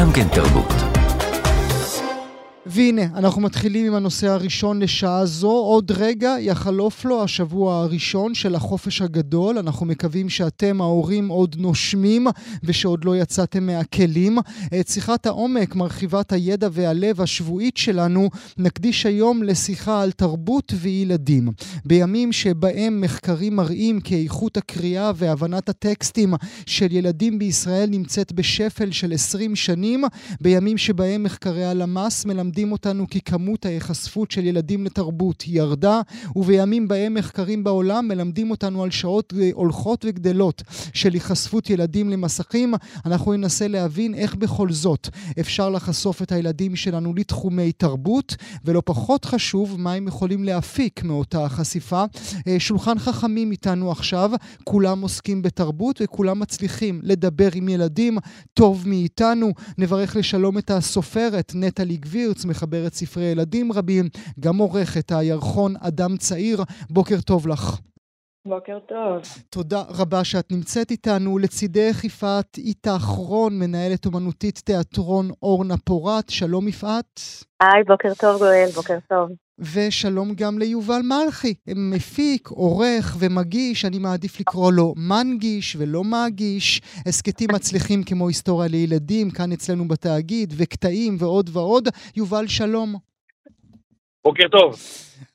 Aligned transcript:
גם 0.00 0.12
כן 0.12 0.28
תרבות. 0.28 0.89
והנה, 2.72 3.02
אנחנו 3.02 3.42
מתחילים 3.42 3.86
עם 3.86 3.94
הנושא 3.94 4.28
הראשון 4.28 4.82
לשעה 4.82 5.26
זו. 5.26 5.50
עוד 5.50 5.92
רגע 5.96 6.34
יחלוף 6.40 7.04
לו 7.04 7.24
השבוע 7.24 7.82
הראשון 7.82 8.34
של 8.34 8.54
החופש 8.54 9.02
הגדול. 9.02 9.58
אנחנו 9.58 9.86
מקווים 9.86 10.28
שאתם, 10.28 10.80
ההורים, 10.80 11.28
עוד 11.28 11.56
נושמים 11.58 12.26
ושעוד 12.64 13.04
לא 13.04 13.16
יצאתם 13.16 13.66
מהכלים. 13.66 14.38
את 14.80 14.88
שיחת 14.88 15.26
העומק, 15.26 15.74
מרחיבת 15.74 16.32
הידע 16.32 16.68
והלב 16.72 17.20
השבועית 17.20 17.76
שלנו, 17.76 18.30
נקדיש 18.58 19.06
היום 19.06 19.42
לשיחה 19.42 20.02
על 20.02 20.10
תרבות 20.10 20.72
וילדים. 20.80 21.48
בימים 21.84 22.32
שבהם 22.32 23.00
מחקרים 23.00 23.56
מראים 23.56 24.00
כי 24.00 24.22
איכות 24.22 24.56
הקריאה 24.56 25.12
והבנת 25.14 25.68
הטקסטים 25.68 26.34
של 26.66 26.92
ילדים 26.92 27.38
בישראל 27.38 27.88
נמצאת 27.90 28.32
בשפל 28.32 28.90
של 28.90 29.12
20 29.12 29.56
שנים, 29.56 30.04
בימים 30.40 30.78
שבהם 30.78 31.22
מחקרי 31.22 31.64
הלמ"ס 31.64 32.24
מלמדים 32.24 32.59
מלמדים 32.60 32.72
אותנו 32.72 33.06
כי 33.10 33.20
כמות 33.20 33.66
ההיחשפות 33.66 34.30
של 34.30 34.46
ילדים 34.46 34.84
לתרבות 34.84 35.44
ירדה, 35.46 36.00
ובימים 36.36 36.88
בהם 36.88 37.14
מחקרים 37.14 37.64
בעולם 37.64 38.08
מלמדים 38.08 38.50
אותנו 38.50 38.82
על 38.82 38.90
שעות 38.90 39.32
הולכות 39.52 40.04
וגדלות 40.08 40.62
של 40.94 41.12
היחשפות 41.12 41.70
ילדים 41.70 42.10
למסכים, 42.10 42.74
אנחנו 43.06 43.32
ננסה 43.32 43.68
להבין 43.68 44.14
איך 44.14 44.34
בכל 44.34 44.72
זאת 44.72 45.08
אפשר 45.40 45.70
לחשוף 45.70 46.22
את 46.22 46.32
הילדים 46.32 46.76
שלנו 46.76 47.14
לתחומי 47.14 47.72
תרבות, 47.72 48.36
ולא 48.64 48.82
פחות 48.84 49.24
חשוב, 49.24 49.76
מה 49.78 49.92
הם 49.92 50.08
יכולים 50.08 50.44
להפיק 50.44 51.04
מאותה 51.04 51.44
החשיפה. 51.44 52.04
אה, 52.48 52.56
שולחן 52.58 52.98
חכמים 52.98 53.52
איתנו 53.52 53.90
עכשיו, 53.90 54.30
כולם 54.64 55.00
עוסקים 55.00 55.42
בתרבות 55.42 56.00
וכולם 56.02 56.40
מצליחים 56.40 57.00
לדבר 57.02 57.48
עם 57.54 57.68
ילדים 57.68 58.18
טוב 58.54 58.82
מאיתנו. 58.86 59.52
נברך 59.78 60.16
לשלום 60.16 60.58
את 60.58 60.70
הסופרת 60.70 61.52
נטלי 61.54 61.96
גבירץ, 61.96 62.44
מחברת 62.50 62.94
ספרי 62.94 63.24
ילדים 63.24 63.72
רבים, 63.72 64.04
גם 64.40 64.58
עורכת 64.58 65.12
הירחון 65.12 65.74
אדם 65.80 66.16
צעיר. 66.16 66.62
בוקר 66.90 67.20
טוב 67.20 67.48
לך. 67.48 67.80
בוקר 68.48 68.78
טוב. 68.88 69.22
תודה 69.50 69.82
רבה 69.88 70.24
שאת 70.24 70.52
נמצאת 70.52 70.90
איתנו. 70.90 71.38
לצידך 71.38 72.04
יפעת 72.04 72.58
איתך 72.58 73.04
רון, 73.04 73.58
מנהלת 73.58 74.06
אומנותית 74.06 74.58
תיאטרון 74.64 75.30
אורנה 75.42 75.74
פורת. 75.84 76.30
שלום 76.30 76.68
יפעת. 76.68 77.20
היי, 77.62 77.84
בוקר 77.86 78.14
טוב 78.14 78.38
גואל, 78.38 78.68
בוקר 78.74 78.98
טוב. 79.08 79.30
ושלום 79.60 80.34
גם 80.34 80.58
ליובל 80.58 81.00
מלכי, 81.02 81.54
מפיק, 81.66 82.48
עורך 82.48 83.16
ומגיש, 83.18 83.84
אני 83.84 83.98
מעדיף 83.98 84.40
לקרוא 84.40 84.72
לו 84.72 84.94
מנגיש 84.96 85.76
ולא 85.78 86.04
מגיש, 86.04 86.82
הסכתים 87.06 87.48
מצליחים 87.52 88.02
כמו 88.02 88.28
היסטוריה 88.28 88.68
לילדים, 88.68 89.30
כאן 89.30 89.52
אצלנו 89.52 89.88
בתאגיד, 89.88 90.54
וקטעים 90.56 91.16
ועוד 91.18 91.50
ועוד. 91.52 91.88
יובל, 92.16 92.46
שלום. 92.46 93.09
בוקר 94.24 94.48
טוב. 94.48 94.74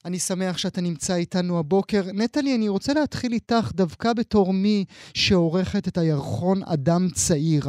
אני 0.05 0.19
שמח 0.19 0.57
שאתה 0.57 0.81
נמצא 0.81 1.13
איתנו 1.15 1.59
הבוקר. 1.59 2.01
נטלי, 2.23 2.55
אני 2.57 2.69
רוצה 2.69 2.93
להתחיל 2.93 3.31
איתך 3.31 3.71
דווקא 3.73 4.09
בתור 4.19 4.53
מי 4.53 4.85
שעורכת 5.13 5.87
את 5.87 5.97
הירחון 5.97 6.57
אדם 6.73 7.01
צעיר. 7.13 7.63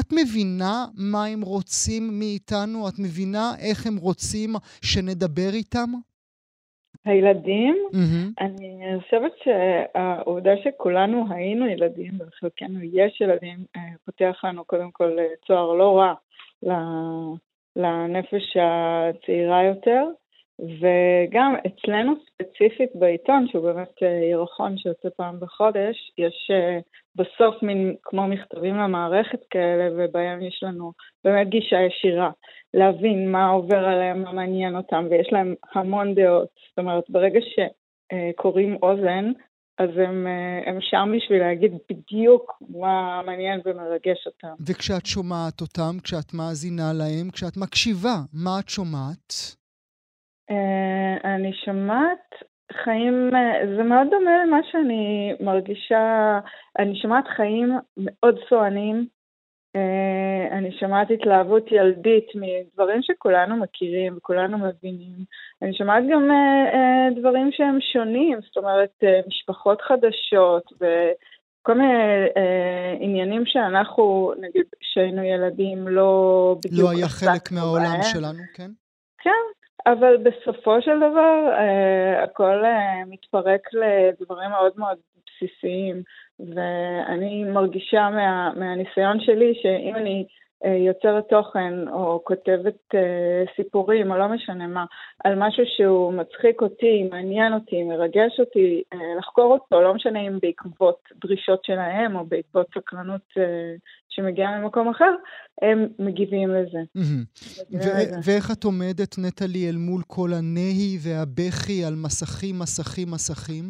את 0.00 0.08
מבינה 0.12 0.84
מה 1.12 1.24
הם 1.24 1.40
רוצים 1.42 2.02
מאיתנו? 2.18 2.88
את 2.88 2.98
מבינה 2.98 3.46
איך 3.68 3.86
הם 3.86 3.96
רוצים 3.96 4.50
שנדבר 4.84 5.50
איתם? 5.52 5.90
הילדים, 7.04 7.76
mm-hmm. 7.92 8.44
אני 8.44 9.00
חושבת 9.02 9.32
שהעובדה 9.42 10.50
שכולנו 10.64 11.26
היינו 11.30 11.66
ילדים, 11.66 12.12
וחלקנו 12.20 12.78
יש 12.82 13.20
ילדים, 13.20 13.58
אה, 13.76 13.80
פותח 14.04 14.40
לנו 14.44 14.64
קודם 14.64 14.90
כל 14.90 15.18
אה, 15.18 15.24
צוהר 15.46 15.72
לא 15.72 15.98
רע 15.98 16.14
לנפש 17.76 18.56
הצעירה 18.56 19.64
יותר. 19.64 20.04
וגם 20.60 21.54
אצלנו 21.66 22.12
ספציפית 22.26 22.90
בעיתון, 22.94 23.46
שהוא 23.48 23.64
באמת 23.64 24.02
אה, 24.02 24.08
ירחון 24.08 24.78
שיוצא 24.78 25.08
פעם 25.16 25.40
בחודש, 25.40 26.12
יש 26.18 26.50
אה, 26.50 26.78
בסוף 27.16 27.62
מין 27.62 27.94
כמו 28.02 28.28
מכתבים 28.28 28.76
למערכת 28.76 29.40
כאלה, 29.50 29.88
ובהם 29.96 30.42
יש 30.42 30.60
לנו 30.62 30.92
באמת 31.24 31.48
גישה 31.48 31.76
ישירה, 31.80 32.30
להבין 32.74 33.32
מה 33.32 33.48
עובר 33.48 33.84
עליהם, 33.84 34.22
מה 34.22 34.32
מעניין 34.32 34.76
אותם, 34.76 35.06
ויש 35.10 35.28
להם 35.32 35.54
המון 35.74 36.14
דעות. 36.14 36.48
זאת 36.68 36.78
אומרת, 36.78 37.04
ברגע 37.08 37.40
שקוראים 37.40 38.76
אוזן, 38.82 39.32
אז 39.78 39.88
הם, 39.96 40.26
אה, 40.26 40.70
הם 40.70 40.78
שם 40.80 41.08
בשביל 41.16 41.40
להגיד 41.40 41.72
בדיוק 41.90 42.62
מה 42.68 43.22
מעניין 43.26 43.60
ומרגש 43.64 44.26
אותם. 44.26 44.54
וכשאת 44.66 45.06
שומעת 45.06 45.60
אותם, 45.60 45.96
כשאת 46.02 46.34
מאזינה 46.34 46.92
להם, 46.92 47.30
כשאת 47.30 47.56
מקשיבה, 47.56 48.16
מה 48.32 48.60
את 48.60 48.68
שומעת? 48.68 49.61
אה, 50.52 51.34
אני 51.34 51.52
שומעת 51.64 52.28
חיים, 52.84 53.30
אה, 53.34 53.76
זה 53.76 53.82
מאוד 53.82 54.06
דומה 54.10 54.44
למה 54.46 54.58
שאני 54.70 55.34
מרגישה, 55.40 56.38
אני 56.78 56.96
שומעת 57.02 57.24
חיים 57.36 57.78
מאוד 57.96 58.34
סוענים, 58.48 59.06
אה, 59.76 60.58
אני 60.58 60.78
שומעת 60.80 61.10
התלהבות 61.10 61.72
ילדית 61.72 62.26
מדברים 62.34 63.02
שכולנו 63.02 63.56
מכירים 63.56 64.16
וכולנו 64.16 64.58
מבינים. 64.58 65.16
אני 65.62 65.74
שומעת 65.74 66.04
גם 66.12 66.30
דברים 67.16 67.50
שהם 67.52 67.78
שונים, 67.92 68.38
זאת 68.46 68.56
אומרת, 68.56 69.04
משפחות 69.28 69.82
חדשות 69.82 70.72
וכל 70.72 71.74
מיני 71.74 71.94
עניינים 73.00 73.46
שאנחנו, 73.46 74.32
נגיד, 74.40 74.64
כשהיינו 74.80 75.22
ילדים, 75.22 75.88
לא 75.88 76.56
בדיוק... 76.64 76.82
לא 76.82 76.90
היה 76.90 77.08
חלק 77.08 77.52
מהעולם 77.52 78.02
שלנו, 78.02 78.42
כן? 78.54 78.70
כן, 79.18 79.61
אבל 79.86 80.16
בסופו 80.16 80.82
של 80.82 80.96
דבר 80.96 81.48
uh, 81.56 82.22
הכל 82.22 82.62
uh, 82.64 83.08
מתפרק 83.10 83.68
לדברים 83.74 84.50
מאוד 84.50 84.72
מאוד 84.76 84.98
בסיסיים, 85.26 86.02
ואני 86.54 87.44
מרגישה 87.44 88.10
מה, 88.10 88.52
מהניסיון 88.56 89.20
שלי 89.20 89.54
שאם 89.62 89.96
אני 89.96 90.26
uh, 90.64 90.68
יוצרת 90.68 91.28
תוכן 91.28 91.88
או 91.88 92.20
כותבת 92.24 92.94
סיפורים 93.56 94.10
או 94.10 94.16
לא 94.16 94.28
משנה 94.28 94.66
מה, 94.66 94.84
על 95.24 95.34
משהו 95.36 95.64
שהוא 95.76 96.12
מצחיק 96.12 96.62
אותי, 96.62 97.08
מעניין 97.10 97.52
אותי, 97.52 97.82
מרגש 97.82 98.40
אותי, 98.40 98.82
לחקור 99.18 99.52
אותו, 99.52 99.82
לא 99.82 99.94
משנה 99.94 100.20
אם 100.20 100.38
בעקבות 100.42 100.98
דרישות 101.24 101.64
שלהם 101.64 102.16
או 102.16 102.24
בעקבות 102.24 102.66
סקרנות 102.74 103.32
שמגיעה 104.14 104.60
ממקום 104.60 104.88
אחר, 104.88 105.14
הם 105.62 105.88
מגיבים 105.98 106.50
לזה. 106.50 106.78
ואיך 108.24 108.50
את 108.52 108.64
עומדת, 108.64 109.18
נטלי, 109.18 109.68
אל 109.68 109.76
מול 109.76 110.02
כל 110.06 110.28
הנהי 110.38 110.98
והבכי 111.04 111.84
על 111.84 111.94
מסכים, 112.04 112.58
מסכים, 112.58 113.08
מסכים? 113.10 113.64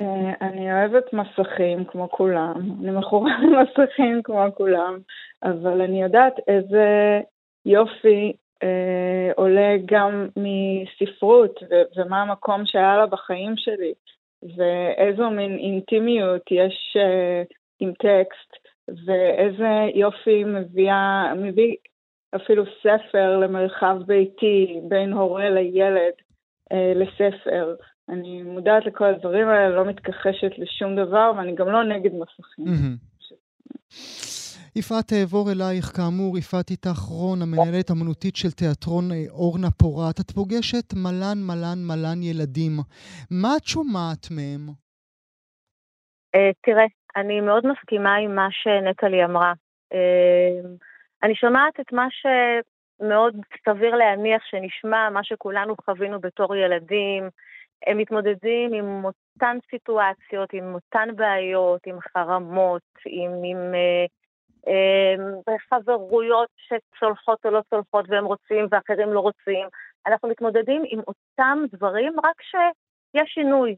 אה, 0.00 0.48
אני 0.48 0.72
אוהבת 0.72 1.12
מסכים 1.12 1.84
כמו 1.84 2.10
כולם, 2.10 2.54
אני 2.80 2.90
מכורה 2.90 3.32
למסכים 3.42 4.22
כמו 4.24 4.44
כולם, 4.54 4.98
אבל 5.42 5.80
אני 5.80 6.02
יודעת 6.02 6.34
איזה 6.48 7.20
יופי 7.66 8.32
אה, 8.62 9.30
עולה 9.36 9.76
גם 9.84 10.28
מספרות 10.36 11.60
ו- 11.70 12.00
ומה 12.00 12.22
המקום 12.22 12.66
שהיה 12.66 12.96
לה 12.96 13.06
בחיים 13.06 13.54
שלי, 13.56 13.92
ואיזו 14.42 15.30
מין 15.30 15.58
אינטימיות 15.58 16.42
יש 16.50 16.96
אה, 16.96 17.42
עם 17.80 17.92
טקסט, 17.92 18.67
ואיזה 19.06 19.90
יופי 19.94 20.44
מביאה, 20.44 21.34
מביא 21.36 21.74
אפילו 22.36 22.64
ספר 22.82 23.38
למרחב 23.38 23.96
ביתי 24.06 24.80
בין 24.88 25.12
הורה 25.12 25.50
לילד 25.50 26.12
אה, 26.72 26.92
לספר. 26.94 27.74
אני 28.08 28.42
מודעת 28.42 28.86
לכל 28.86 29.04
הדברים 29.04 29.48
האלה, 29.48 29.68
לא 29.68 29.84
מתכחשת 29.84 30.58
לשום 30.58 30.96
דבר, 30.96 31.32
ואני 31.36 31.54
גם 31.54 31.68
לא 31.68 31.84
נגד 31.84 32.10
מסכים. 32.14 32.66
יפעת, 34.76 35.12
אעבור 35.12 35.52
אלייך, 35.52 35.84
כאמור, 35.84 36.38
יפעת 36.38 36.70
איתך 36.70 36.98
רון, 36.98 37.42
המנהלת 37.42 37.90
האמנותית 37.90 38.36
של 38.36 38.50
תיאטרון 38.50 39.12
אה, 39.12 39.24
אורנה 39.30 39.70
פורת. 39.70 40.20
את 40.20 40.30
פוגשת 40.30 40.94
מלן 40.94 41.38
מלן 41.38 41.78
מלן 41.78 42.22
ילדים. 42.22 42.72
מה 43.30 43.56
את 43.56 43.64
שומעת 43.64 44.30
מהם? 44.30 44.68
Uh, 46.36 46.54
תראה, 46.60 46.84
אני 47.16 47.40
מאוד 47.40 47.66
מסכימה 47.66 48.14
עם 48.14 48.34
מה 48.34 48.48
שנטלי 48.50 49.24
אמרה. 49.24 49.52
אמ, 49.92 50.76
אני 51.22 51.34
שומעת 51.34 51.80
את 51.80 51.92
מה 51.92 52.06
שמאוד 52.10 53.36
סביר 53.68 53.94
להניח 53.94 54.42
שנשמע, 54.44 55.10
מה 55.10 55.24
שכולנו 55.24 55.74
חווינו 55.84 56.20
בתור 56.20 56.56
ילדים. 56.56 57.28
הם 57.86 57.98
מתמודדים 57.98 58.72
עם 58.74 59.04
אותן 59.04 59.58
סיטואציות, 59.70 60.52
עם 60.52 60.74
אותן 60.74 61.08
בעיות, 61.16 61.86
עם 61.86 62.00
חרמות, 62.00 62.82
עם, 63.06 63.30
עם 63.44 63.74
אה, 63.74 64.06
אה, 64.68 65.56
חברויות 65.70 66.48
שצולחות 66.56 67.46
או 67.46 67.50
לא 67.50 67.60
צולחות 67.70 68.04
והם 68.08 68.24
רוצים 68.24 68.66
ואחרים 68.70 69.12
לא 69.12 69.20
רוצים. 69.20 69.68
אנחנו 70.06 70.28
מתמודדים 70.28 70.82
עם 70.88 71.00
אותם 71.06 71.58
דברים, 71.72 72.12
רק 72.24 72.42
שיש 72.42 73.30
שינוי. 73.34 73.76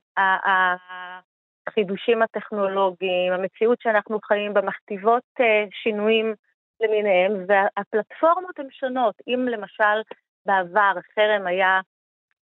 החידושים 1.71 2.23
הטכנולוגיים, 2.23 3.33
המציאות 3.33 3.79
שאנחנו 3.81 4.19
חיים 4.25 4.55
בה 4.55 4.61
מכתיבות 4.61 5.23
uh, 5.41 5.45
שינויים 5.83 6.35
למיניהם, 6.81 7.33
והפלטפורמות 7.49 8.59
הן 8.59 8.67
שונות. 8.71 9.15
אם 9.29 9.49
למשל 9.49 9.99
בעבר 10.47 10.93
חרם 11.15 11.47
היה 11.47 11.81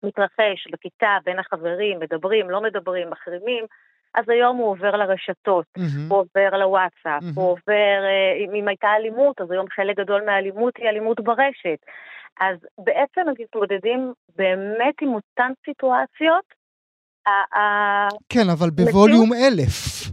מתרחש 0.02 0.67
בכיתה 0.73 1.17
בין 1.25 1.38
החברים, 1.38 1.99
מדברים, 2.00 2.50
לא 2.50 2.61
מדברים, 2.61 3.11
מחרימים, 3.11 3.64
אז 4.14 4.28
היום 4.28 4.56
הוא 4.56 4.70
עובר 4.70 4.96
לרשתות, 4.96 5.67
mm-hmm. 5.78 6.11
הוא 6.11 6.19
עובר 6.19 6.58
לוואטסאפ, 6.58 7.23
mm-hmm. 7.23 7.37
הוא 7.40 7.50
עובר, 7.50 7.99
אה, 8.05 8.58
אם 8.58 8.69
הייתה 8.69 8.88
אלימות, 8.96 9.40
אז 9.40 9.50
היום 9.50 9.67
חלק 9.70 9.96
גדול 9.96 10.23
מהאלימות 10.26 10.76
היא 10.76 10.88
אלימות 10.88 11.20
ברשת. 11.20 11.78
אז 12.40 12.56
בעצם 12.78 13.20
הם 13.20 13.34
מתמודדים 13.38 14.12
באמת 14.37 14.94
עם 15.02 15.14
אותן 15.14 15.52
סיטואציות. 15.64 16.44
כן, 18.28 18.49
אבל 18.52 18.70
בווליום 18.70 19.32
אלף. 19.32 20.06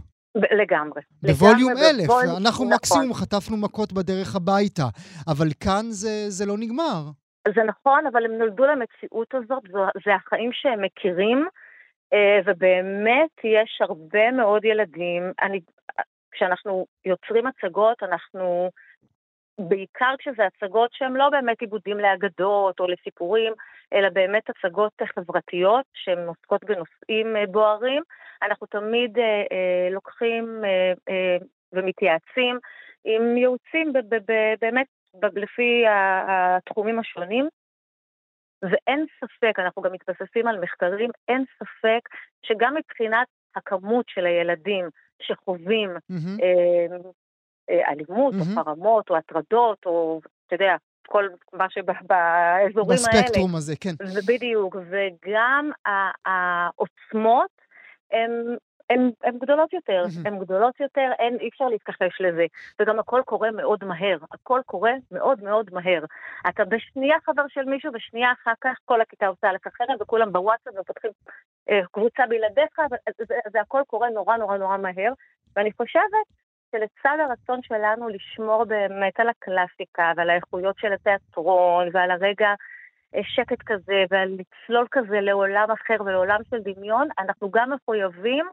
לגמרי. 0.60 1.02
בווליום 1.22 1.72
אלף. 1.72 2.10
אנחנו 2.36 2.64
נכון. 2.64 2.72
מקסימום 2.74 3.14
חטפנו 3.14 3.56
מכות 3.56 3.92
בדרך 3.92 4.36
הביתה, 4.36 4.82
אבל 5.28 5.46
כאן 5.60 5.84
זה, 6.28 6.46
לא 6.46 6.54
נגמר. 6.58 7.02
זה 7.54 7.62
נכון, 7.66 8.06
אבל 8.12 8.24
הם 8.24 8.32
נולדו 8.38 8.64
למציאות 8.64 9.34
הזאת, 9.34 9.62
זה 10.04 10.14
החיים 10.14 10.50
שהם 10.52 10.82
מכירים, 10.82 11.46
אה, 12.12 12.40
ובאמת 12.46 13.34
יש 13.44 13.78
הרבה 13.80 14.30
מאוד 14.30 14.64
ילדים. 14.64 15.32
אני, 15.42 15.60
כשאנחנו 16.32 16.86
יוצרים 17.04 17.46
הצגות, 17.46 18.02
אנחנו, 18.02 18.70
בעיקר 19.58 20.14
כשזה 20.18 20.42
הצגות 20.46 20.90
שהן 20.92 21.12
לא 21.12 21.28
באמת 21.30 21.60
עיבודים 21.60 21.98
לאגדות 21.98 22.80
או 22.80 22.86
לסיפורים, 22.86 23.52
אלא 23.92 24.08
באמת 24.08 24.42
הצגות 24.50 24.92
חברתיות 25.14 25.84
שהן 25.94 26.26
עוסקות 26.26 26.64
בנושאים 26.64 27.36
אה, 27.36 27.46
בוערים, 27.46 28.02
אנחנו 28.42 28.66
תמיד 28.66 29.18
אה, 29.18 29.24
אה, 29.24 29.88
לוקחים 29.90 30.64
אה, 30.64 30.92
אה, 31.08 31.36
ומתייעצים 31.72 32.58
עם 33.04 33.36
ייעוצים 33.36 33.92
באמת 34.60 34.86
לפי 35.34 35.84
התחומים 35.88 36.98
השונים, 36.98 37.48
ואין 38.62 39.06
ספק, 39.20 39.58
אנחנו 39.58 39.82
גם 39.82 39.92
מתבססים 39.92 40.46
על 40.46 40.60
מחקרים, 40.60 41.10
אין 41.28 41.44
ספק 41.58 42.08
שגם 42.42 42.74
מבחינת 42.74 43.26
הכמות 43.56 44.04
של 44.08 44.26
הילדים 44.26 44.88
שחווים 45.22 45.90
mm-hmm. 45.90 46.42
אה, 46.42 46.96
אלימות 47.70 48.34
mm-hmm. 48.34 48.58
או 48.58 48.64
חרמות 48.64 49.10
או 49.10 49.16
הטרדות, 49.16 49.86
או 49.86 50.20
אתה 50.46 50.54
יודע, 50.54 50.76
כל 51.06 51.28
מה 51.52 51.70
שבאזורים 51.70 52.98
האלה. 53.06 53.22
בספקטרום 53.22 53.56
הזה, 53.56 53.74
כן. 53.80 53.94
בדיוק, 54.26 54.76
וגם 54.90 55.70
העוצמות 56.26 57.50
הן 58.90 59.10
הן 59.24 59.38
גדולות 59.38 59.72
יותר, 59.72 60.04
mm-hmm. 60.04 60.28
הן 60.28 60.38
גדולות 60.38 60.80
יותר, 60.80 61.10
אין, 61.18 61.36
אי 61.40 61.48
אפשר 61.48 61.64
להתכחש 61.64 62.20
לזה. 62.20 62.46
וגם 62.80 62.98
הכל 62.98 63.22
קורה 63.24 63.50
מאוד 63.50 63.84
מהר, 63.84 64.18
הכל 64.32 64.60
קורה 64.66 64.92
מאוד 65.12 65.42
מאוד 65.42 65.70
מהר. 65.72 66.04
אתה 66.48 66.64
בשנייה 66.64 67.16
חבר 67.24 67.42
של 67.48 67.64
מישהו, 67.64 67.92
בשנייה 67.92 68.32
אחר 68.32 68.52
כך 68.60 68.76
כל 68.84 69.00
הכיתה 69.00 69.26
עושה 69.26 69.52
לך 69.52 69.68
חרם, 69.78 69.96
וכולם 70.00 70.32
בוואטסאפ 70.32 70.74
ופותחים 70.80 71.10
אה, 71.70 71.80
קבוצה 71.92 72.22
בלעדיך, 72.28 72.80
זה, 72.90 73.24
זה, 73.28 73.34
זה 73.52 73.60
הכל 73.60 73.82
קורה 73.86 74.10
נורא 74.10 74.36
נורא 74.36 74.56
נורא 74.56 74.76
מהר. 74.76 75.12
ואני 75.56 75.72
חושבת 75.72 76.26
שלצד 76.74 77.16
הרצון 77.20 77.62
שלנו 77.62 78.08
לשמור 78.08 78.64
באמת 78.64 79.20
על 79.20 79.28
הקלאסיקה 79.28 80.12
ועל 80.16 80.30
האיכויות 80.30 80.78
של 80.78 80.92
התיאטרון 80.92 81.88
ועל 81.92 82.10
הרגע 82.10 82.54
אה, 83.14 83.20
שקט 83.24 83.62
כזה 83.66 84.04
ועל 84.10 84.36
לצלול 84.38 84.86
כזה 84.90 85.20
לעולם 85.20 85.68
אחר 85.70 86.02
ולעולם 86.04 86.40
של 86.50 86.56
דמיון, 86.60 87.08
אנחנו 87.18 87.50
גם 87.50 87.72
מחויבים 87.72 88.46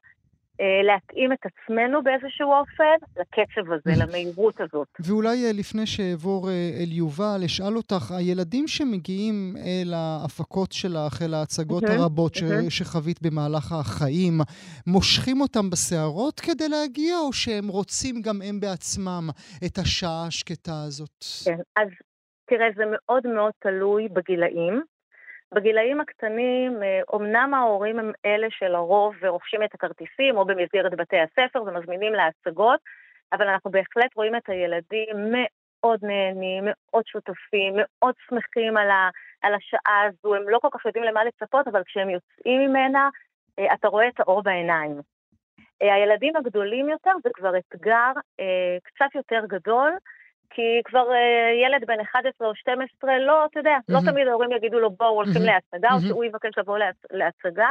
להתאים 0.84 1.34
את 1.34 1.40
עצמנו 1.46 2.04
באיזשהו 2.04 2.50
אופן 2.54 2.98
לקצב 3.20 3.72
הזה, 3.72 4.04
למהירות 4.06 4.62
הזאת. 4.62 4.88
ואולי 5.00 5.46
אה, 5.46 5.52
לפני 5.54 5.86
שאעבור 5.86 6.50
אה, 6.50 6.54
אל 6.80 6.92
יובל, 6.92 7.42
אשאל 7.46 7.78
אותך, 7.78 8.12
הילדים 8.12 8.68
שמגיעים 8.68 9.56
אל 9.58 9.94
ההפקות 9.94 10.72
שלך, 10.72 11.22
אל 11.22 11.34
ההצגות 11.34 11.84
הרבות 11.84 12.34
שחווית 12.70 13.22
במהלך 13.22 13.72
החיים, 13.72 14.34
מושכים 14.88 15.42
אותם 15.42 15.70
בסערות 15.70 16.40
כדי 16.40 16.70
להגיע, 16.70 17.18
או 17.20 17.34
שהם 17.34 17.68
רוצים 17.68 18.22
גם 18.22 18.42
הם 18.42 18.60
בעצמם 18.60 19.30
את 19.66 19.78
השעה 19.78 20.28
השקטה 20.28 20.84
הזאת? 20.88 21.26
כן, 21.46 21.60
אז 21.76 21.88
תראה, 22.50 22.68
זה 22.76 22.84
מאוד 22.92 23.28
מאוד 23.28 23.52
תלוי 23.60 24.08
בגילאים. 24.08 24.82
בגילאים 25.54 26.02
הקטנים, 26.02 26.80
אומנם 27.10 27.54
אה, 27.54 27.60
ההורים 27.60 28.00
הם 28.00 28.12
אלה 28.26 28.48
שלרוב 28.50 29.16
רוכשים 29.26 29.64
את 29.64 29.74
הכרטיסים 29.74 30.38
או 30.38 30.46
במסגרת 30.46 30.96
בתי 30.96 31.18
הספר 31.20 31.64
ומזמינים 31.64 32.14
להצגות, 32.14 32.80
אבל 33.34 33.48
אנחנו 33.48 33.72
בהחלט 33.72 34.16
רואים 34.16 34.36
את 34.36 34.50
הילדים 34.50 35.16
מאוד 35.32 36.00
נהנים, 36.04 36.64
מאוד 36.68 37.04
שותפים, 37.08 37.74
מאוד 37.76 38.16
שמחים 38.30 38.78
על, 38.78 38.90
ה, 38.90 39.10
על 39.42 39.54
השעה 39.54 40.04
הזו, 40.08 40.36
הם 40.36 40.50
לא 40.50 40.60
כל 40.62 40.68
כך 40.72 40.86
יודעים 40.86 41.06
למה 41.06 41.24
לצפות, 41.24 41.68
אבל 41.68 41.84
כשהם 41.84 42.10
יוצאים 42.10 42.62
ממנה, 42.62 43.10
אה, 43.60 43.74
אתה 43.74 43.88
רואה 43.88 44.08
את 44.08 44.20
האור 44.20 44.44
בעיניים. 44.44 45.02
אה, 45.82 45.94
הילדים 45.94 46.36
הגדולים 46.36 46.90
יותר 46.90 47.12
זה 47.24 47.30
כבר 47.34 47.54
אתגר 47.58 48.12
קצת 48.84 49.16
יותר 49.16 49.46
גדול, 49.48 49.92
כי 50.54 50.82
כבר 50.86 51.06
uh, 51.10 51.66
ילד 51.66 51.84
בן 51.88 52.00
11 52.00 52.48
או 52.48 52.56
12, 52.56 53.18
לא, 53.18 53.46
אתה 53.46 53.60
יודע, 53.60 53.78
mm-hmm. 53.78 53.94
לא 53.94 54.12
תמיד 54.12 54.28
ההורים 54.28 54.52
יגידו 54.52 54.80
לו 54.80 54.90
בואו 54.92 55.10
הולכים 55.10 55.42
mm-hmm. 55.42 55.46
להצגה, 55.46 55.90
mm-hmm. 55.90 55.94
או 55.94 56.00
שהוא 56.08 56.24
יבקש 56.24 56.58
לבוא 56.58 56.78
להצ... 56.78 56.96
להצגה, 57.12 57.70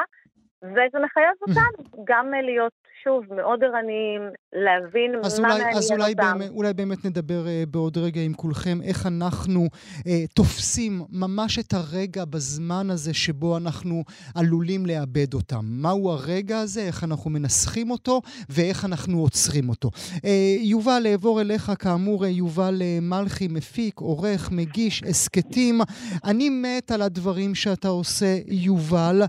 וזה 0.63 0.99
מחייב 1.05 1.37
אותנו 1.49 2.05
גם 2.05 2.31
להיות 2.45 2.73
שוב, 3.05 3.25
מאוד 3.37 3.65
ערניים, 3.65 4.21
להבין 4.53 5.13
מה 5.13 5.29
אולי, 5.39 5.49
מעניין 5.49 5.77
אז 5.77 5.93
אולי 5.93 6.11
אותם. 6.11 6.39
באמת, 6.39 6.51
אולי 6.51 6.73
באמת 6.73 7.05
נדבר 7.05 7.45
uh, 7.45 7.71
בעוד 7.71 7.99
רגע 7.99 8.21
עם 8.21 8.35
כולכם, 8.35 8.79
איך 8.83 9.07
אנחנו 9.07 9.67
uh, 9.99 10.03
תופסים 10.35 11.03
ממש 11.13 11.59
את 11.59 11.73
הרגע 11.73 12.25
בזמן 12.25 12.91
הזה 12.91 13.15
שבו 13.15 13.57
אנחנו 13.57 14.05
עלולים 14.35 14.87
לאבד 14.87 15.35
אותם. 15.35 15.61
מהו 15.63 16.11
הרגע 16.11 16.61
הזה, 16.61 16.81
איך 16.81 17.05
אנחנו 17.05 17.31
מנסחים 17.31 17.91
אותו 17.91 18.21
ואיך 18.49 18.85
אנחנו 18.85 19.21
עוצרים 19.21 19.69
אותו. 19.69 19.91
Uh, 20.17 20.27
יובל, 20.61 21.07
אעבור 21.07 21.41
אליך, 21.41 21.73
כאמור, 21.79 22.27
יובל 22.27 22.75
uh, 22.81 23.05
מלכי, 23.05 23.49
מפיק, 23.49 23.99
עורך, 23.99 24.51
מגיש, 24.53 25.03
הסכתים. 25.03 25.81
אני 26.25 26.49
מת 26.49 26.91
על 26.91 27.03
הדברים 27.03 27.55
שאתה 27.55 27.89
עושה, 27.89 28.39
יובל, 28.47 29.23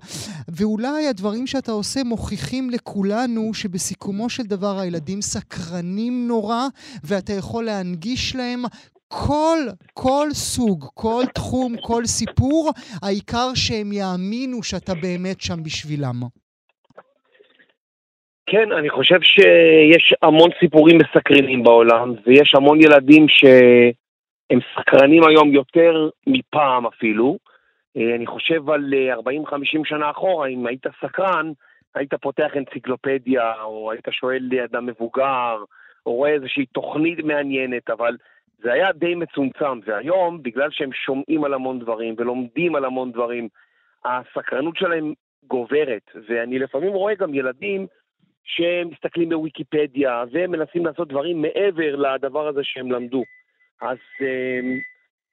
ואולי 0.47 1.09
הדברים 1.21 1.47
שאתה 1.47 1.71
עושה 1.71 1.99
מוכיחים 2.05 2.69
לכולנו 2.69 3.53
שבסיכומו 3.53 4.29
של 4.29 4.43
דבר 4.43 4.79
הילדים 4.79 5.21
סקרנים 5.21 6.27
נורא, 6.27 6.63
ואתה 7.03 7.33
יכול 7.33 7.63
להנגיש 7.63 8.35
להם 8.35 8.61
כל, 9.07 9.59
כל 9.93 10.27
סוג, 10.31 10.85
כל 10.93 11.23
תחום, 11.33 11.75
כל 11.81 12.05
סיפור, 12.05 12.71
העיקר 13.03 13.49
שהם 13.55 13.91
יאמינו 13.91 14.63
שאתה 14.63 14.93
באמת 15.01 15.41
שם 15.41 15.63
בשבילם. 15.63 16.19
כן, 18.45 18.71
אני 18.79 18.89
חושב 18.89 19.21
שיש 19.21 20.13
המון 20.21 20.49
סיפורים 20.59 20.97
מסקרנים 20.97 21.63
בעולם, 21.63 22.13
ויש 22.25 22.55
המון 22.55 22.81
ילדים 22.81 23.25
שהם 23.27 24.59
סקרנים 24.75 25.23
היום 25.23 25.53
יותר 25.53 26.09
מפעם 26.27 26.85
אפילו. 26.87 27.50
אה, 27.97 28.15
אני 28.15 28.27
חושב 28.27 28.69
על 28.69 28.93
40-50 29.13 29.23
אה, 29.53 29.65
שנה 29.85 30.11
אחורה, 30.11 30.47
אם 30.47 30.67
היית 30.67 30.85
סקרן, 31.05 31.51
היית 31.95 32.13
פותח 32.13 32.51
אנציקלופדיה, 32.57 33.61
או 33.63 33.91
היית 33.91 34.05
שואל 34.11 34.49
אדם 34.63 34.85
מבוגר, 34.85 35.57
או 36.05 36.13
רואה 36.13 36.31
איזושהי 36.31 36.65
תוכנית 36.65 37.19
מעניינת, 37.19 37.89
אבל 37.89 38.17
זה 38.63 38.73
היה 38.73 38.91
די 38.91 39.15
מצומצם. 39.15 39.79
והיום, 39.85 40.43
בגלל 40.43 40.69
שהם 40.71 40.89
שומעים 40.93 41.43
על 41.43 41.53
המון 41.53 41.79
דברים 41.79 42.15
ולומדים 42.17 42.75
על 42.75 42.85
המון 42.85 43.11
דברים, 43.11 43.47
הסקרנות 44.05 44.77
שלהם 44.77 45.13
גוברת. 45.47 46.11
ואני 46.27 46.59
לפעמים 46.59 46.93
רואה 46.93 47.15
גם 47.15 47.33
ילדים 47.33 47.87
שמסתכלים 48.43 49.29
בוויקיפדיה 49.29 50.23
ומנסים 50.31 50.85
לעשות 50.85 51.07
דברים 51.07 51.41
מעבר 51.41 51.95
לדבר 51.95 52.47
הזה 52.47 52.63
שהם 52.63 52.91
למדו. 52.91 53.23
אז 53.81 53.97
אה, 54.21 54.59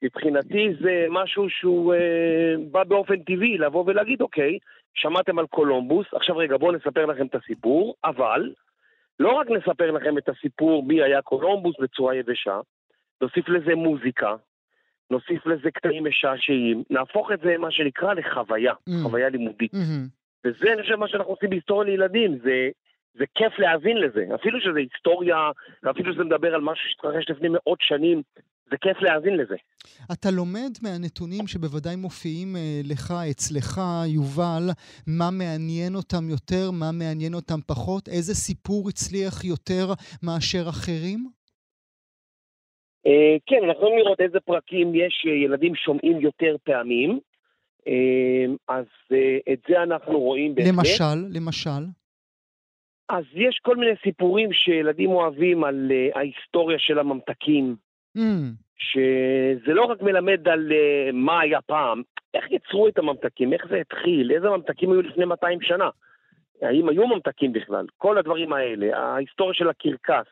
מבחינתי 0.03 0.73
זה 0.81 1.05
משהו 1.09 1.49
שהוא 1.49 1.93
אה, 1.93 2.55
בא 2.71 2.83
באופן 2.83 3.23
טבעי, 3.23 3.57
לבוא 3.57 3.83
ולהגיד, 3.87 4.21
אוקיי, 4.21 4.57
שמעתם 4.93 5.39
על 5.39 5.47
קולומבוס, 5.47 6.07
עכשיו 6.13 6.37
רגע 6.37 6.57
בואו 6.57 6.71
נספר 6.71 7.05
לכם 7.05 7.25
את 7.25 7.35
הסיפור, 7.35 7.95
אבל 8.03 8.53
לא 9.19 9.31
רק 9.31 9.47
נספר 9.49 9.91
לכם 9.91 10.17
את 10.17 10.29
הסיפור 10.29 10.83
מי 10.83 11.03
היה 11.03 11.21
קולומבוס 11.21 11.75
בצורה 11.79 12.15
יבשה, 12.15 12.59
נוסיף 13.21 13.49
לזה 13.49 13.75
מוזיקה, 13.75 14.35
נוסיף 15.11 15.45
לזה 15.45 15.71
קטעים 15.71 16.05
משעשעים, 16.05 16.83
נהפוך 16.89 17.31
את 17.31 17.39
זה, 17.39 17.57
מה 17.57 17.71
שנקרא, 17.71 18.13
לחוויה, 18.13 18.73
mm. 18.73 18.93
חוויה 19.03 19.29
לימודית. 19.29 19.73
Mm-hmm. 19.73 20.45
וזה, 20.45 20.73
אני 20.73 20.81
חושב, 20.81 20.95
מה 20.95 21.07
שאנחנו 21.07 21.33
עושים 21.33 21.49
בהיסטוריה 21.49 21.89
לילדים, 21.89 22.37
זה, 22.43 22.69
זה 23.13 23.25
כיף 23.35 23.59
להאזין 23.59 23.97
לזה. 23.97 24.25
אפילו 24.35 24.61
שזה 24.61 24.79
היסטוריה, 24.79 25.51
אפילו 25.89 26.13
שזה 26.13 26.23
מדבר 26.23 26.55
על 26.55 26.61
משהו 26.61 26.89
שהתרחש 26.89 27.29
לפני 27.29 27.49
מאות 27.49 27.81
שנים, 27.81 28.21
זה 28.71 28.77
כיף 28.81 29.01
להאזין 29.01 29.37
לזה. 29.37 29.55
אתה 30.13 30.31
לומד 30.31 30.71
מהנתונים 30.83 31.47
שבוודאי 31.47 31.95
מופיעים 31.95 32.55
אה, 32.55 32.81
לך, 32.83 33.13
אצלך, 33.31 33.81
יובל, 34.07 34.65
מה 35.07 35.29
מעניין 35.31 35.95
אותם 35.95 36.29
יותר, 36.29 36.71
מה 36.71 36.91
מעניין 36.91 37.33
אותם 37.33 37.59
פחות, 37.67 38.07
איזה 38.07 38.33
סיפור 38.33 38.89
הצליח 38.89 39.43
יותר 39.43 39.85
מאשר 40.23 40.69
אחרים? 40.69 41.19
אה, 43.07 43.37
כן, 43.45 43.55
אנחנו 43.55 43.73
יכולים 43.73 43.97
לראות 43.97 44.21
איזה 44.21 44.39
פרקים 44.39 44.95
יש 44.95 45.25
ילדים 45.45 45.75
שומעים 45.75 46.21
יותר 46.21 46.55
פעמים. 46.63 47.19
אז 48.67 48.85
את 49.53 49.59
זה 49.67 49.83
אנחנו 49.83 50.19
רואים 50.19 50.55
בהחלט. 50.55 50.73
למשל, 50.73 51.37
למשל? 51.37 51.83
אז 53.09 53.23
יש 53.33 53.59
כל 53.61 53.75
מיני 53.75 53.91
סיפורים 54.03 54.53
שילדים 54.53 55.09
אוהבים 55.09 55.63
על 55.63 55.91
ההיסטוריה 56.15 56.79
של 56.79 56.99
הממתקים. 56.99 57.75
Mm. 58.17 58.21
שזה 58.77 59.73
לא 59.73 59.85
רק 59.85 60.01
מלמד 60.01 60.47
על 60.47 60.71
uh, 60.71 61.11
מה 61.13 61.39
היה 61.39 61.61
פעם, 61.61 62.01
איך 62.33 62.51
יצרו 62.51 62.87
את 62.87 62.97
הממתקים, 62.97 63.53
איך 63.53 63.67
זה 63.69 63.77
התחיל, 63.77 64.31
איזה 64.31 64.49
ממתקים 64.49 64.91
היו 64.91 65.01
לפני 65.01 65.25
200 65.25 65.61
שנה, 65.61 65.89
האם 66.61 66.89
היו 66.89 67.07
ממתקים 67.07 67.53
בכלל, 67.53 67.85
כל 67.97 68.17
הדברים 68.17 68.53
האלה, 68.53 68.97
ההיסטוריה 68.97 69.53
של 69.53 69.69
הקרקס, 69.69 70.27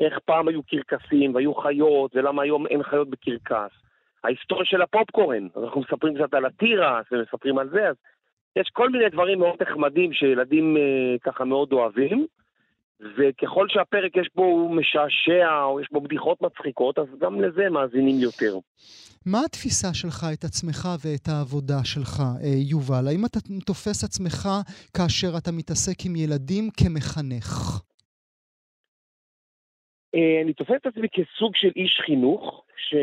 איך 0.00 0.18
פעם 0.24 0.48
היו 0.48 0.62
קרקסים 0.62 1.34
והיו 1.34 1.54
חיות 1.54 2.16
ולמה 2.16 2.42
היום 2.42 2.66
אין 2.66 2.82
חיות 2.82 3.10
בקרקס, 3.10 3.72
ההיסטוריה 4.24 4.64
של 4.64 4.82
הפופקורן, 4.82 5.48
אנחנו 5.62 5.80
מספרים 5.80 6.14
קצת 6.14 6.34
על 6.34 6.46
התירס 6.46 7.06
ומספרים 7.12 7.58
על 7.58 7.68
זה, 7.68 7.88
אז 7.88 7.96
יש 8.56 8.70
כל 8.72 8.90
מיני 8.90 9.08
דברים 9.08 9.38
מאוד 9.38 9.62
נחמדים 9.62 10.12
שילדים 10.12 10.76
uh, 10.76 11.18
ככה 11.20 11.44
מאוד 11.44 11.72
אוהבים. 11.72 12.26
וככל 13.00 13.66
שהפרק 13.68 14.16
יש 14.16 14.28
בו, 14.34 14.44
הוא 14.44 14.76
משעשע, 14.76 15.62
או 15.62 15.80
יש 15.80 15.88
בו 15.92 16.00
בדיחות 16.00 16.42
מצחיקות, 16.42 16.98
אז 16.98 17.06
גם 17.20 17.40
לזה 17.40 17.68
מאזינים 17.70 18.16
יותר. 18.20 18.58
מה 19.26 19.38
התפיסה 19.44 19.94
שלך 19.94 20.26
את 20.34 20.44
עצמך 20.44 20.88
ואת 21.04 21.28
העבודה 21.28 21.84
שלך, 21.84 22.20
אה, 22.20 22.48
יובל? 22.70 23.08
האם 23.08 23.24
אתה 23.26 23.38
תופס 23.66 24.04
עצמך 24.04 24.48
כאשר 24.96 25.28
אתה 25.38 25.50
מתעסק 25.52 26.06
עם 26.06 26.16
ילדים 26.16 26.64
כמחנך? 26.78 27.80
אה, 30.14 30.42
אני 30.42 30.52
תופס 30.52 30.76
את 30.76 30.86
עצמי 30.86 31.08
כסוג 31.12 31.52
של 31.54 31.70
איש 31.76 32.00
חינוך, 32.06 32.64
ש... 32.76 32.94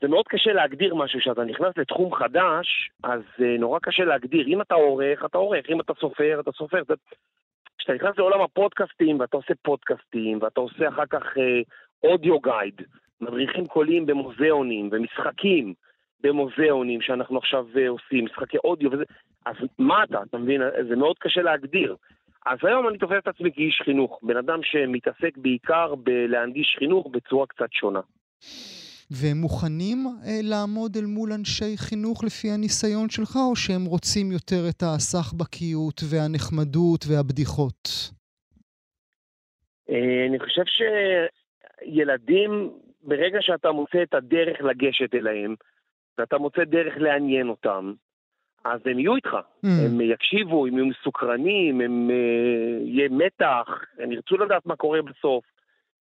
זה 0.00 0.08
מאוד 0.08 0.28
קשה 0.28 0.52
להגדיר 0.52 0.94
משהו, 0.94 1.20
כשאתה 1.20 1.44
נכנס 1.44 1.76
לתחום 1.76 2.14
חדש, 2.14 2.90
אז 3.02 3.22
אה, 3.42 3.56
נורא 3.58 3.78
קשה 3.82 4.04
להגדיר. 4.04 4.46
אם 4.46 4.60
אתה 4.62 4.74
עורך, 4.74 5.24
אתה 5.24 5.38
עורך, 5.38 5.70
אם 5.70 5.80
אתה 5.80 5.92
סופר, 6.00 6.40
אתה 6.40 6.52
סופר. 6.52 6.82
כשאתה 7.88 8.04
נכנס 8.04 8.18
לעולם 8.18 8.40
הפודקאסטים, 8.40 9.20
ואתה 9.20 9.36
עושה 9.36 9.54
פודקאסטים, 9.62 10.38
ואתה 10.42 10.60
עושה 10.60 10.88
אחר 10.88 11.06
כך 11.10 11.22
אודיו 12.04 12.36
uh, 12.36 12.40
גייד, 12.42 12.74
מדריכים 13.20 13.66
קוליים 13.66 14.06
במוזיאונים, 14.06 14.88
ומשחקים 14.92 15.74
במוזיאונים 16.20 17.00
שאנחנו 17.00 17.38
עכשיו 17.38 17.66
uh, 17.74 17.88
עושים, 17.88 18.24
משחקי 18.24 18.56
אודיו 18.64 18.92
וזה, 18.92 19.04
אז 19.46 19.56
מה 19.78 20.04
אתה, 20.04 20.18
אתה 20.22 20.38
מבין? 20.38 20.62
זה 20.88 20.96
מאוד 20.96 21.18
קשה 21.18 21.42
להגדיר. 21.42 21.96
אז 22.46 22.58
היום 22.62 22.88
אני 22.88 22.98
תופס 22.98 23.16
את 23.18 23.28
עצמי 23.28 23.52
כאיש 23.52 23.82
חינוך, 23.84 24.20
בן 24.22 24.36
אדם 24.36 24.58
שמתעסק 24.62 25.36
בעיקר 25.36 25.94
בלהנגיש 25.94 26.76
חינוך 26.78 27.06
בצורה 27.12 27.46
קצת 27.46 27.72
שונה. 27.72 28.00
והם 29.10 29.36
מוכנים 29.36 29.98
אה, 30.06 30.40
לעמוד 30.42 30.96
אל 30.96 31.06
מול 31.06 31.32
אנשי 31.32 31.76
חינוך 31.76 32.24
לפי 32.24 32.48
הניסיון 32.50 33.08
שלך, 33.08 33.36
או 33.36 33.56
שהם 33.56 33.84
רוצים 33.84 34.32
יותר 34.32 34.62
את 34.70 34.82
הסחבקיות 34.82 36.00
והנחמדות 36.10 37.04
והבדיחות? 37.08 37.88
אה, 39.90 40.26
אני 40.28 40.38
חושב 40.38 40.62
שילדים, 41.84 42.70
ברגע 43.02 43.38
שאתה 43.40 43.72
מוצא 43.72 44.02
את 44.02 44.14
הדרך 44.14 44.60
לגשת 44.60 45.14
אליהם, 45.14 45.54
ואתה 46.18 46.38
מוצא 46.38 46.64
דרך 46.64 46.94
לעניין 46.96 47.48
אותם, 47.48 47.92
אז 48.64 48.80
הם 48.84 48.98
יהיו 48.98 49.16
איתך. 49.16 49.34
Mm. 49.34 49.68
הם 49.86 50.00
יקשיבו, 50.00 50.66
הם 50.66 50.74
יהיו 50.74 50.86
מסוקרנים, 50.86 51.80
הם 51.80 52.10
uh, 52.10 52.88
יהיה 52.88 53.08
מתח, 53.08 53.84
הם 53.98 54.12
ירצו 54.12 54.36
לדעת 54.36 54.66
מה 54.66 54.76
קורה 54.76 55.02
בסוף. 55.02 55.44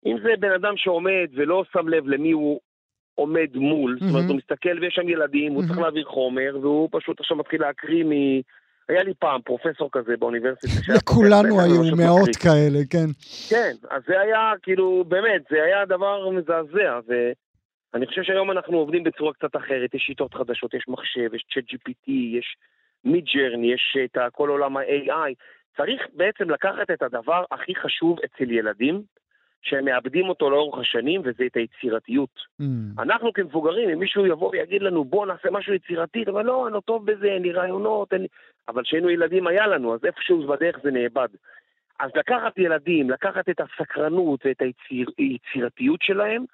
אם 0.05 0.17
זה 0.23 0.29
בן 0.39 0.51
אדם 0.51 0.77
שעומד 0.77 1.29
ולא 1.33 1.63
שם 1.73 1.87
לב 1.87 2.07
למי 2.07 2.31
הוא 2.31 2.59
עומד 3.21 3.55
מול, 3.55 3.97
זאת 3.99 4.09
אומרת, 4.09 4.29
הוא 4.29 4.37
מסתכל 4.37 4.79
ויש 4.81 4.93
שם 4.95 5.09
ילדים, 5.09 5.53
הוא 5.53 5.63
צריך 5.67 5.79
להעביר 5.79 6.05
חומר, 6.05 6.57
והוא 6.61 6.89
פשוט 6.91 7.19
עכשיו 7.19 7.37
מתחיל 7.37 7.61
להקריא 7.61 8.03
מ... 8.03 8.11
היה 8.89 9.03
לי 9.03 9.13
פעם 9.19 9.41
פרופסור 9.41 9.89
כזה 9.91 10.17
באוניברסיטה. 10.19 10.93
לכולנו 10.93 11.61
היו 11.61 11.95
מאות 11.97 12.35
כאלה, 12.35 12.79
כן. 12.89 13.09
כן, 13.49 13.71
אז 13.89 14.01
זה 14.07 14.19
היה 14.19 14.53
כאילו, 14.63 15.05
באמת, 15.07 15.41
זה 15.49 15.63
היה 15.63 15.85
דבר 15.85 16.29
מזעזע, 16.29 16.99
ואני 17.07 18.07
חושב 18.07 18.23
שהיום 18.23 18.51
אנחנו 18.51 18.77
עובדים 18.77 19.03
בצורה 19.03 19.33
קצת 19.33 19.55
אחרת, 19.55 19.93
יש 19.93 20.01
שיטות 20.01 20.33
חדשות, 20.33 20.73
יש 20.73 20.85
מחשב, 20.87 21.33
יש 21.33 21.45
צ'אט 21.53 21.63
GPT, 21.63 22.11
יש 22.11 22.55
מידג'רני, 23.05 23.73
יש 23.73 23.97
את 24.05 24.17
כל 24.31 24.49
עולם 24.49 24.77
ה-AI. 24.77 25.33
צריך 25.77 26.01
בעצם 26.13 26.49
לקחת 26.49 26.91
את 26.93 27.01
הדבר 27.01 27.43
הכי 27.51 27.75
חשוב 27.75 28.17
אצל 28.25 28.51
ילדים, 28.51 29.01
שהם 29.61 29.85
מאבדים 29.85 30.29
אותו 30.29 30.49
לאורך 30.49 30.79
השנים, 30.79 31.21
וזה 31.23 31.43
את 31.45 31.55
היצירתיות. 31.55 32.39
Mm. 32.61 32.65
אנחנו 32.99 33.33
כמבוגרים, 33.33 33.89
אם 33.89 33.99
מישהו 33.99 34.25
יבוא 34.25 34.49
ויגיד 34.49 34.81
לנו, 34.81 35.03
בוא 35.03 35.25
נעשה 35.25 35.51
משהו 35.51 35.73
יצירתי, 35.73 36.23
אבל 36.31 36.45
לא, 36.45 36.67
אני 36.67 36.73
לא 36.73 36.81
טוב 36.85 37.11
בזה, 37.11 37.25
אין 37.25 37.41
לי 37.41 37.51
רעיונות, 37.51 38.13
אין 38.13 38.21
לי... 38.21 38.27
אבל 38.67 38.83
כשהיינו 38.83 39.09
ילדים 39.09 39.47
היה 39.47 39.67
לנו, 39.67 39.93
אז 39.93 39.99
איפשהו 40.05 40.47
בדרך 40.47 40.79
זה 40.83 40.91
נאבד. 40.91 41.27
אז 41.99 42.11
לקחת 42.15 42.57
ילדים, 42.57 43.09
לקחת 43.09 43.49
את 43.49 43.61
הסקרנות 43.61 44.45
ואת 44.45 44.61
היצירתיות 45.17 46.01
שלהם, 46.01 46.45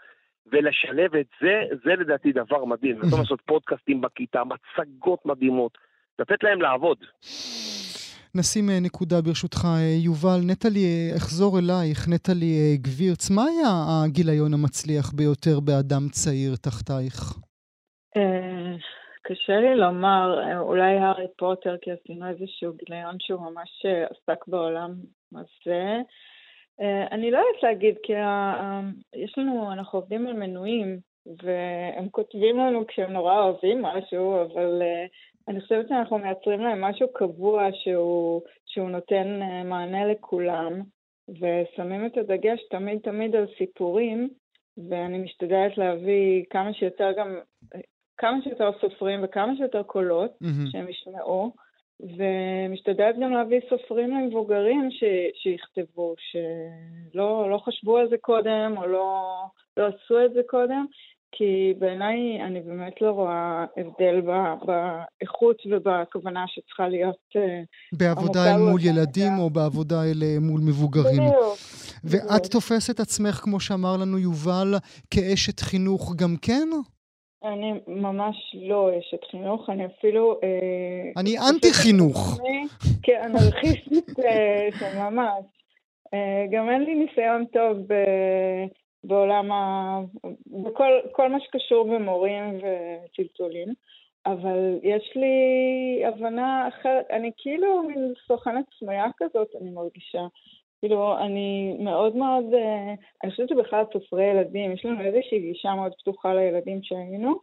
ולשלב 0.52 1.16
את 1.16 1.28
זה, 1.42 1.62
זה 1.84 1.96
לדעתי 1.96 2.32
דבר 2.32 2.66
מדהים. 2.66 3.00
לעשות 3.20 3.42
פודקאסטים 3.46 4.02
בכיתה, 4.02 4.44
מצגות 4.44 5.26
מדהימות, 5.26 5.78
לתת 6.20 6.44
להם 6.44 6.62
לעבוד. 6.62 6.98
נשים 8.40 8.70
אה, 8.70 8.80
נקודה 8.80 9.22
ברשותך, 9.22 9.62
אה, 9.66 9.96
יובל. 10.06 10.40
נטלי, 10.52 10.86
אה, 10.86 11.18
אחזור 11.18 11.60
אלייך, 11.60 12.00
נטלי 12.14 12.78
גבירץ, 12.82 13.30
מה 13.36 13.44
היה 13.44 13.72
הגיליון 14.06 14.54
המצליח 14.54 15.14
ביותר 15.14 15.60
באדם 15.60 16.04
צעיר 16.12 16.56
תחתייך? 16.56 17.18
קשה 19.24 19.58
לי 19.60 19.76
לומר, 19.76 20.58
אולי 20.60 20.98
הארי 20.98 21.28
פוטר, 21.38 21.76
כי 21.82 21.92
עשינו 21.92 22.30
איזשהו 22.30 22.74
גיליון 22.86 23.16
שהוא 23.20 23.42
ממש 23.42 23.86
עסק 23.86 24.48
בעולם 24.48 24.92
הזה. 25.36 26.02
אני 27.12 27.32
לא 27.32 27.38
יודעת 27.38 27.64
להגיד, 27.64 27.96
כי 28.04 28.14
יש 29.16 29.38
לנו, 29.38 29.72
אנחנו 29.74 30.00
עובדים 30.00 30.28
על 30.28 30.34
מנויים, 30.34 31.00
והם 31.44 32.10
כותבים 32.12 32.58
לנו 32.58 32.88
כשהם 32.88 33.12
נורא 33.14 33.40
אוהבים 33.40 33.82
משהו, 33.82 34.42
אבל 34.42 34.82
אני 35.48 35.62
חושבת 35.62 35.88
שאנחנו 35.88 36.18
מייצרים 36.18 36.60
להם 36.60 36.82
משהו 36.82 37.08
קבוע 37.14 37.68
שהוא, 37.74 38.42
שהוא 38.66 38.90
נותן 38.90 39.42
אה, 39.42 39.64
מענה 39.64 40.06
לכולם, 40.06 40.82
ושמים 41.30 42.06
את 42.06 42.18
הדגש 42.18 42.60
תמיד 42.70 43.00
תמיד 43.00 43.36
על 43.36 43.46
סיפורים, 43.58 44.30
ואני 44.90 45.18
משתדלת 45.18 45.78
להביא 45.78 46.44
כמה 46.50 46.74
שיותר 46.74 47.12
גם, 47.18 47.40
כמה 48.18 48.38
שיותר 48.44 48.72
סופרים 48.82 49.20
וכמה 49.24 49.56
שיותר 49.58 49.84
קולות 49.84 50.32
mm-hmm. 50.32 50.72
שהם 50.72 50.90
ישמעו, 50.90 51.52
ומשתדלת 52.00 53.16
גם 53.20 53.32
להביא 53.32 53.60
סופרים 53.70 54.12
למבוגרים 54.12 54.92
ש, 54.92 55.04
שיכתבו, 55.34 56.16
שלא 56.18 57.50
לא 57.52 57.58
חשבו 57.58 57.98
על 57.98 58.10
זה 58.10 58.18
קודם 58.18 58.74
או 58.78 58.88
לא, 58.88 59.24
לא 59.78 59.88
עשו 59.88 60.26
את 60.26 60.34
זה 60.34 60.42
קודם, 60.48 60.86
כי 61.32 61.74
בעיניי 61.80 62.42
אני 62.42 62.62
באמת 62.62 63.02
לא 63.02 63.12
רואה 63.12 63.66
הבדל 63.78 64.22
באיכות 64.66 65.62
ובכוונה 65.66 66.46
שצריכה 66.48 66.88
להיות... 66.88 67.18
אה, 67.36 67.62
בעבודה 67.94 68.40
אל 68.56 68.58
מול 68.58 68.82
ילדים 68.84 69.32
או 69.40 69.50
בעבודה 69.50 70.04
אל 70.04 70.24
אה, 70.24 70.38
מול 70.42 70.62
מבוגרים. 70.62 71.18
בדיוק. 71.18 71.58
ואת 72.04 72.46
תופסת 72.52 73.00
עצמך, 73.00 73.36
כמו 73.36 73.60
שאמר 73.60 73.98
לנו 74.02 74.18
יובל, 74.18 74.74
כאשת 75.12 75.60
חינוך 75.60 76.16
גם 76.16 76.36
כן? 76.42 76.68
אני 77.44 77.74
ממש 77.88 78.36
לא 78.70 78.90
אשת 79.00 79.24
חינוך, 79.32 79.70
אני 79.70 79.86
אפילו... 79.86 80.40
אה, 80.44 81.22
אני 81.22 81.36
אנטי 81.50 81.74
חינוך. 81.74 82.40
כאנרכיסטית 83.04 84.16
של 84.80 84.98
ממש. 85.00 85.44
גם 86.52 86.70
אין 86.70 86.84
לי 86.84 86.96
ניסיון 86.96 87.46
טוב 87.46 87.78
בעולם 89.04 89.52
ה... 89.52 90.00
בכל 90.48 90.92
כל 91.12 91.30
מה 91.30 91.40
שקשור 91.40 91.84
במורים 91.84 92.58
וצלצולים, 92.58 93.74
אבל 94.26 94.80
יש 94.84 95.12
לי 95.16 96.06
הבנה 96.06 96.68
אחרת, 96.68 97.06
אני 97.12 97.32
כאילו 97.38 97.84
מין 97.84 98.14
סוכנת 98.28 98.66
סמויה 98.80 99.06
כזאת, 99.18 99.48
אני 99.62 99.70
מרגישה. 99.70 100.22
כאילו, 100.80 101.18
אני 101.18 101.78
מאוד 101.80 102.16
מאוד, 102.16 102.54
אה, 102.54 102.94
אני 103.24 103.32
חושבת 103.32 103.50
שבכלל 103.50 103.84
סופרי 103.94 104.24
ילדים, 104.24 104.72
יש 104.72 104.86
לנו 104.86 105.02
איזושהי 105.02 105.40
גישה 105.40 105.76
מאוד 105.76 105.94
פתוחה 106.00 106.34
לילדים 106.34 106.84
שהיינו, 106.84 107.40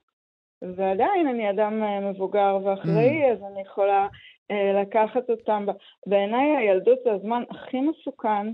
ועדיין 0.63 1.29
אני 1.29 1.51
אדם 1.51 1.83
אה, 1.83 2.01
מבוגר 2.01 2.59
ואחראי, 2.65 3.31
mm. 3.31 3.33
אז 3.33 3.43
אני 3.53 3.61
יכולה 3.63 4.09
אה, 4.51 4.83
לקחת 4.83 5.31
אותם. 5.31 5.67
בעיניי 6.07 6.57
הילדות 6.57 6.99
זה 7.05 7.13
הזמן 7.13 7.43
הכי 7.51 7.81
מסוכן 7.81 8.47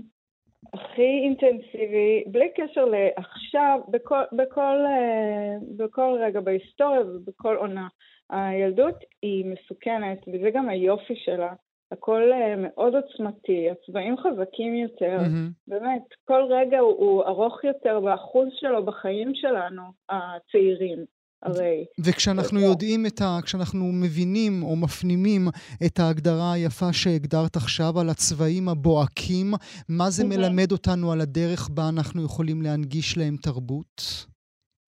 הכי 0.73 1.19
אינטנסיבי, 1.23 2.23
בלי 2.27 2.49
קשר 2.55 2.85
לעכשיו, 2.85 3.79
בכל, 3.87 4.21
בכל, 4.31 4.85
אה, 4.85 5.55
בכל 5.77 6.17
רגע 6.21 6.39
בהיסטוריה 6.39 7.01
ובכל 7.01 7.55
עונה. 7.55 7.87
הילדות 8.29 8.95
היא 9.21 9.45
מסוכנת, 9.45 10.27
וזה 10.27 10.49
גם 10.53 10.69
היופי 10.69 11.15
שלה. 11.15 11.53
הכל 11.91 12.31
מאוד 12.57 12.95
עוצמתי, 12.95 13.69
הצבעים 13.69 14.17
חזקים 14.17 14.75
יותר, 14.75 15.17
mm-hmm. 15.19 15.53
באמת, 15.67 16.01
כל 16.25 16.43
רגע 16.49 16.79
הוא, 16.79 16.93
הוא 16.97 17.23
ארוך 17.23 17.63
יותר 17.63 17.99
באחוז 17.99 18.47
שלו 18.59 18.85
בחיים 18.85 19.35
שלנו, 19.35 19.81
הצעירים. 20.09 21.05
הרי... 21.43 21.85
וכשאנחנו 22.05 22.59
יודעים 22.59 23.05
את 23.05 23.21
ה... 23.21 23.39
כשאנחנו 23.45 23.85
מבינים 24.03 24.63
או 24.63 24.75
מפנימים 24.75 25.41
את 25.85 25.99
ההגדרה 25.99 26.53
היפה 26.53 26.93
שהגדרת 26.93 27.55
עכשיו 27.55 27.99
על 27.99 28.09
הצבעים 28.09 28.69
הבוהקים, 28.69 29.47
מה 29.89 30.09
זה 30.09 30.23
מלמד 30.25 30.71
אותנו 30.71 31.11
על 31.11 31.21
הדרך 31.21 31.69
בה 31.69 31.83
אנחנו 31.95 32.25
יכולים 32.25 32.61
להנגיש 32.61 33.17
להם 33.17 33.35
תרבות? 33.43 34.01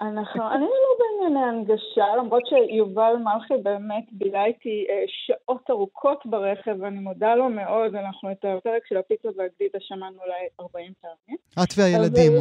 אנחנו, 0.02 0.52
אני 0.52 0.62
לא 0.62 0.92
בענייני 1.00 1.46
הנגשה, 1.46 2.06
למרות 2.18 2.44
שיובל 2.46 3.14
מלכי 3.24 3.64
באמת 3.64 4.04
בילה 4.12 4.46
איתי 4.46 4.86
אה, 4.90 5.04
שעות 5.08 5.70
ארוכות 5.70 6.26
ברכב, 6.26 6.76
ואני 6.80 7.00
מודה 7.00 7.36
לו 7.36 7.50
מאוד, 7.50 7.96
אנחנו 7.96 8.32
את 8.32 8.46
הפרק 8.46 8.88
של 8.88 8.98
הפיצה 8.98 9.28
והגדידה 9.38 9.80
שמענו 9.80 10.18
אולי 10.22 10.48
40 10.60 10.94
פעמים. 11.02 11.38
את 11.64 11.74
והילדים. 11.78 12.32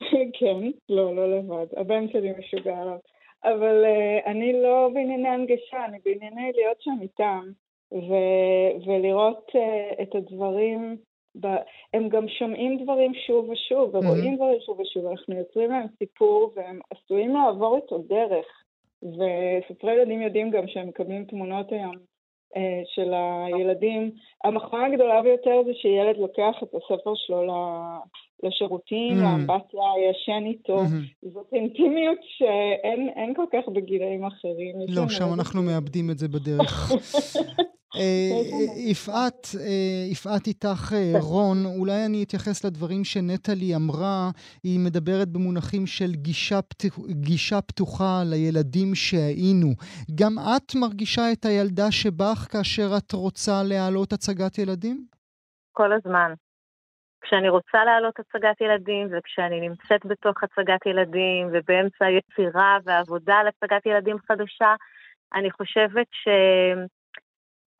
כן, 0.38 0.70
לא, 0.88 1.16
לא 1.16 1.38
לבד. 1.38 1.66
הבן 1.76 2.08
שלי 2.12 2.32
משוגע 2.38 2.78
עליו. 2.78 2.98
אבל 3.44 3.84
uh, 3.84 4.26
אני 4.26 4.62
לא 4.62 4.90
בענייני 4.94 5.28
הנגשה, 5.28 5.84
אני 5.84 5.98
בענייני 6.04 6.52
להיות 6.54 6.82
שם 6.82 6.96
איתם, 7.02 7.50
ו- 7.92 8.86
ולראות 8.86 9.50
uh, 9.50 10.02
את 10.02 10.14
הדברים, 10.14 10.96
ב- 11.40 11.62
הם 11.94 12.08
גם 12.08 12.28
שומעים 12.28 12.84
דברים 12.84 13.12
שוב 13.26 13.48
ושוב, 13.48 13.94
ורואים 13.94 14.32
mm-hmm. 14.32 14.36
דברים 14.36 14.60
שוב 14.60 14.80
ושוב, 14.80 15.06
אנחנו 15.06 15.34
יוצרים 15.34 15.70
להם 15.70 15.86
סיפור, 15.98 16.52
והם 16.56 16.80
עשויים 16.90 17.34
לעבור 17.34 17.76
איתו 17.76 17.98
דרך. 17.98 18.46
וספרי 19.02 19.92
ילדים 19.92 20.22
יודעים 20.22 20.50
גם 20.50 20.68
שהם 20.68 20.88
מקבלים 20.88 21.24
תמונות 21.24 21.72
היום 21.72 21.96
של 22.94 23.12
הילדים. 23.14 24.10
המחמאה 24.44 24.86
הגדולה 24.86 25.22
ביותר 25.22 25.62
זה 25.66 25.72
שילד 25.74 26.16
לוקח 26.16 26.54
את 26.62 26.74
הספר 26.74 27.12
שלו 27.14 27.42
לשירותים, 28.42 29.12
mm. 29.12 29.22
לאמבטיה, 29.22 29.80
ישן 30.10 30.46
איתו. 30.46 30.78
Mm-hmm. 30.84 31.28
זאת 31.32 31.46
אינטימיות 31.52 32.18
שאין 32.38 33.34
כל 33.36 33.46
כך 33.52 33.68
בגילאים 33.68 34.24
אחרים. 34.24 34.76
לא, 34.88 35.08
שם 35.08 35.34
אנחנו 35.34 35.62
מאבדים 35.62 36.10
את 36.10 36.18
זה 36.18 36.28
בדרך. 36.28 36.92
אה, 37.96 38.90
יפעת, 38.90 39.42
אה, 39.60 40.12
יפעת 40.12 40.46
איתך 40.46 40.92
אה, 40.92 41.20
רון, 41.20 41.58
אולי 41.78 42.06
אני 42.06 42.24
אתייחס 42.24 42.64
לדברים 42.64 43.04
שנטלי 43.04 43.76
אמרה, 43.76 44.30
היא 44.62 44.80
מדברת 44.86 45.28
במונחים 45.28 45.86
של 45.86 46.12
גישה, 46.26 46.62
פתוח, 46.62 46.98
גישה 47.10 47.60
פתוחה 47.60 48.22
לילדים 48.30 48.94
שהיינו. 48.94 49.70
גם 50.20 50.32
את 50.38 50.74
מרגישה 50.80 51.22
את 51.32 51.44
הילדה 51.44 51.88
שבך 51.90 52.38
כאשר 52.52 52.88
את 52.98 53.12
רוצה 53.12 53.56
להעלות 53.68 54.12
הצגת 54.12 54.58
ילדים? 54.58 55.06
כל 55.72 55.92
הזמן. 55.92 56.32
כשאני 57.22 57.48
רוצה 57.48 57.84
להעלות 57.84 58.14
הצגת 58.20 58.60
ילדים, 58.60 59.08
וכשאני 59.12 59.60
נמצאת 59.68 60.06
בתוך 60.06 60.36
הצגת 60.42 60.86
ילדים, 60.86 61.48
ובאמצע 61.52 62.04
היצירה 62.04 62.78
ועבודה 62.84 63.34
על 63.34 63.46
הצגת 63.48 63.86
ילדים 63.86 64.16
חדשה, 64.28 64.74
אני 65.34 65.50
חושבת 65.50 66.06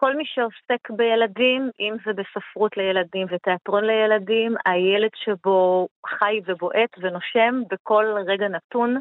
שכל 0.05 0.17
מי 0.17 0.25
שעוסק 0.27 0.91
בילדים, 0.91 1.71
אם 1.81 1.97
זה 2.05 2.13
בספרות 2.13 2.77
לילדים 2.77 3.27
ותיאטרון 3.31 3.85
לילדים, 3.85 4.55
הילד 4.67 5.11
שבו 5.25 5.89
חי 6.07 6.41
ובועט 6.47 6.91
ונושם 6.99 7.63
בכל 7.71 8.05
רגע 8.27 8.49
נתון. 8.49 8.97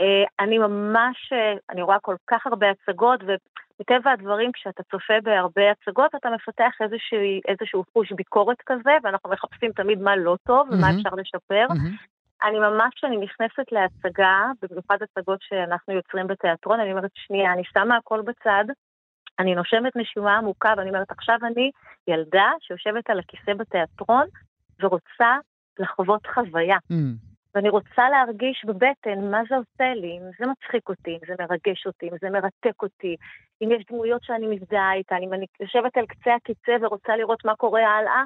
אה, 0.00 0.24
אני 0.40 0.58
ממש, 0.58 1.32
אה, 1.32 1.54
אני 1.70 1.82
רואה 1.82 1.98
כל 1.98 2.16
כך 2.26 2.46
הרבה 2.46 2.66
הצגות, 2.70 3.20
מטבע 3.80 4.10
הדברים, 4.12 4.52
כשאתה 4.52 4.82
צופה 4.82 5.14
בהרבה 5.22 5.70
הצגות, 5.70 6.14
אתה 6.14 6.28
מפתח 6.30 6.72
איזשהו, 6.80 7.18
איזשהו 7.48 7.84
חוש 7.92 8.12
ביקורת 8.12 8.62
כזה, 8.66 8.96
ואנחנו 9.02 9.30
מחפשים 9.30 9.72
תמיד 9.72 9.98
מה 9.98 10.16
לא 10.16 10.36
טוב 10.46 10.68
ומה. 10.70 10.90
אפשר 10.90 11.14
לשפר. 11.16 11.66
אני 12.44 12.58
ממש, 12.58 12.94
כשאני 12.96 13.16
נכנסת 13.16 13.72
להצגה, 13.72 14.50
במיוחד 14.62 14.98
הצגות 15.02 15.38
שאנחנו 15.42 15.94
יוצרים 15.94 16.26
בתיאטרון, 16.26 16.80
אני 16.80 16.90
אומרת, 16.92 17.10
שנייה, 17.14 17.52
אני 17.52 17.62
שמה 17.64 17.96
הכל 17.96 18.20
בצד, 18.22 18.64
אני 19.38 19.54
נושמת 19.54 19.96
נשימה 19.96 20.36
עמוקה, 20.36 20.74
ואני 20.76 20.88
אומרת, 20.88 21.10
עכשיו 21.10 21.38
אני 21.42 21.70
ילדה 22.08 22.50
שיושבת 22.60 23.10
על 23.10 23.18
הכיסא 23.18 23.54
בתיאטרון 23.54 24.26
ורוצה 24.80 25.36
לחוות 25.78 26.26
חוויה. 26.26 26.76
Mm. 26.92 26.94
ואני 27.54 27.68
רוצה 27.68 28.10
להרגיש 28.10 28.64
בבטן 28.66 29.30
מה 29.30 29.40
זה 29.48 29.56
עושה 29.56 29.94
לי, 29.94 30.18
אם 30.18 30.22
זה 30.38 30.46
מצחיק 30.46 30.88
אותי, 30.88 31.10
אם 31.10 31.18
זה 31.26 31.34
מרגש 31.38 31.86
אותי, 31.86 32.08
אם 32.08 32.16
זה 32.20 32.30
מרתק 32.30 32.82
אותי, 32.82 33.16
אם 33.62 33.72
יש 33.72 33.84
דמויות 33.90 34.22
שאני 34.22 34.46
מזדהה 34.46 34.94
איתן, 34.94 35.16
אם 35.22 35.32
אני 35.34 35.46
יושבת 35.60 35.96
על 35.96 36.06
קצה 36.06 36.34
הקיצה 36.34 36.72
ורוצה 36.80 37.16
לראות 37.16 37.44
מה 37.44 37.56
קורה 37.56 37.82
הלאה, 37.82 38.22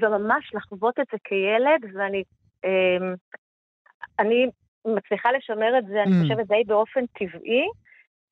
וממש 0.00 0.54
לחוות 0.54 1.00
את 1.00 1.06
זה 1.12 1.18
כילד, 1.24 1.94
ואני 1.94 2.22
אה, 2.64 3.14
אני 4.18 4.46
מצליחה 4.84 5.32
לשמר 5.32 5.78
את 5.78 5.86
זה, 5.86 6.02
mm. 6.02 6.06
אני 6.06 6.22
חושבת 6.22 6.46
די 6.46 6.62
באופן 6.66 7.06
טבעי. 7.06 7.66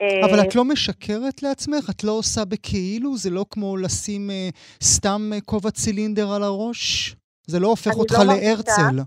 אה, 0.03 0.27
אבל 0.27 0.49
את 0.49 0.55
לא 0.55 0.65
משקרת 0.65 1.43
לעצמך? 1.43 1.85
את 1.91 2.05
לא 2.05 2.13
עושה 2.13 2.41
בכאילו? 2.53 3.17
זה 3.17 3.31
לא 3.31 3.45
כמו 3.51 3.77
לשים 3.77 4.31
אה, 4.31 4.49
סתם 4.83 5.21
אה, 5.33 5.41
כובע 5.41 5.71
צילינדר 5.71 6.27
על 6.37 6.43
הראש? 6.43 7.15
זה 7.47 7.59
לא 7.61 7.67
הופך 7.67 7.95
אותך 7.97 8.15
לא 8.19 8.25
להרצל. 8.25 8.83
מרגישה, 8.83 9.03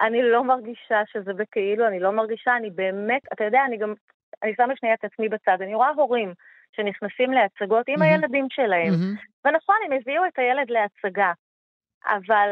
אני 0.00 0.22
לא 0.22 0.44
מרגישה 0.44 1.00
שזה 1.12 1.32
בכאילו, 1.32 1.86
אני 1.86 2.00
לא 2.00 2.10
מרגישה, 2.10 2.56
אני 2.56 2.70
באמת, 2.70 3.22
אתה 3.32 3.44
יודע, 3.44 3.60
אני 3.66 3.76
גם, 3.76 3.94
אני 4.42 4.52
שמה 4.56 4.76
שנייה 4.76 4.94
את 4.94 5.04
עצמי 5.04 5.28
בצד, 5.28 5.58
אני 5.62 5.74
רואה 5.74 5.90
הורים 5.96 6.32
שנכנסים 6.76 7.32
להצגות 7.32 7.88
עם 7.88 8.02
mm-hmm. 8.02 8.04
הילדים 8.04 8.46
שלהם, 8.50 8.92
mm-hmm. 8.92 9.44
ונכון, 9.44 9.76
הם 9.86 9.92
הביאו 9.92 10.22
את 10.28 10.38
הילד 10.38 10.70
להצגה, 10.70 11.32
אבל 12.06 12.48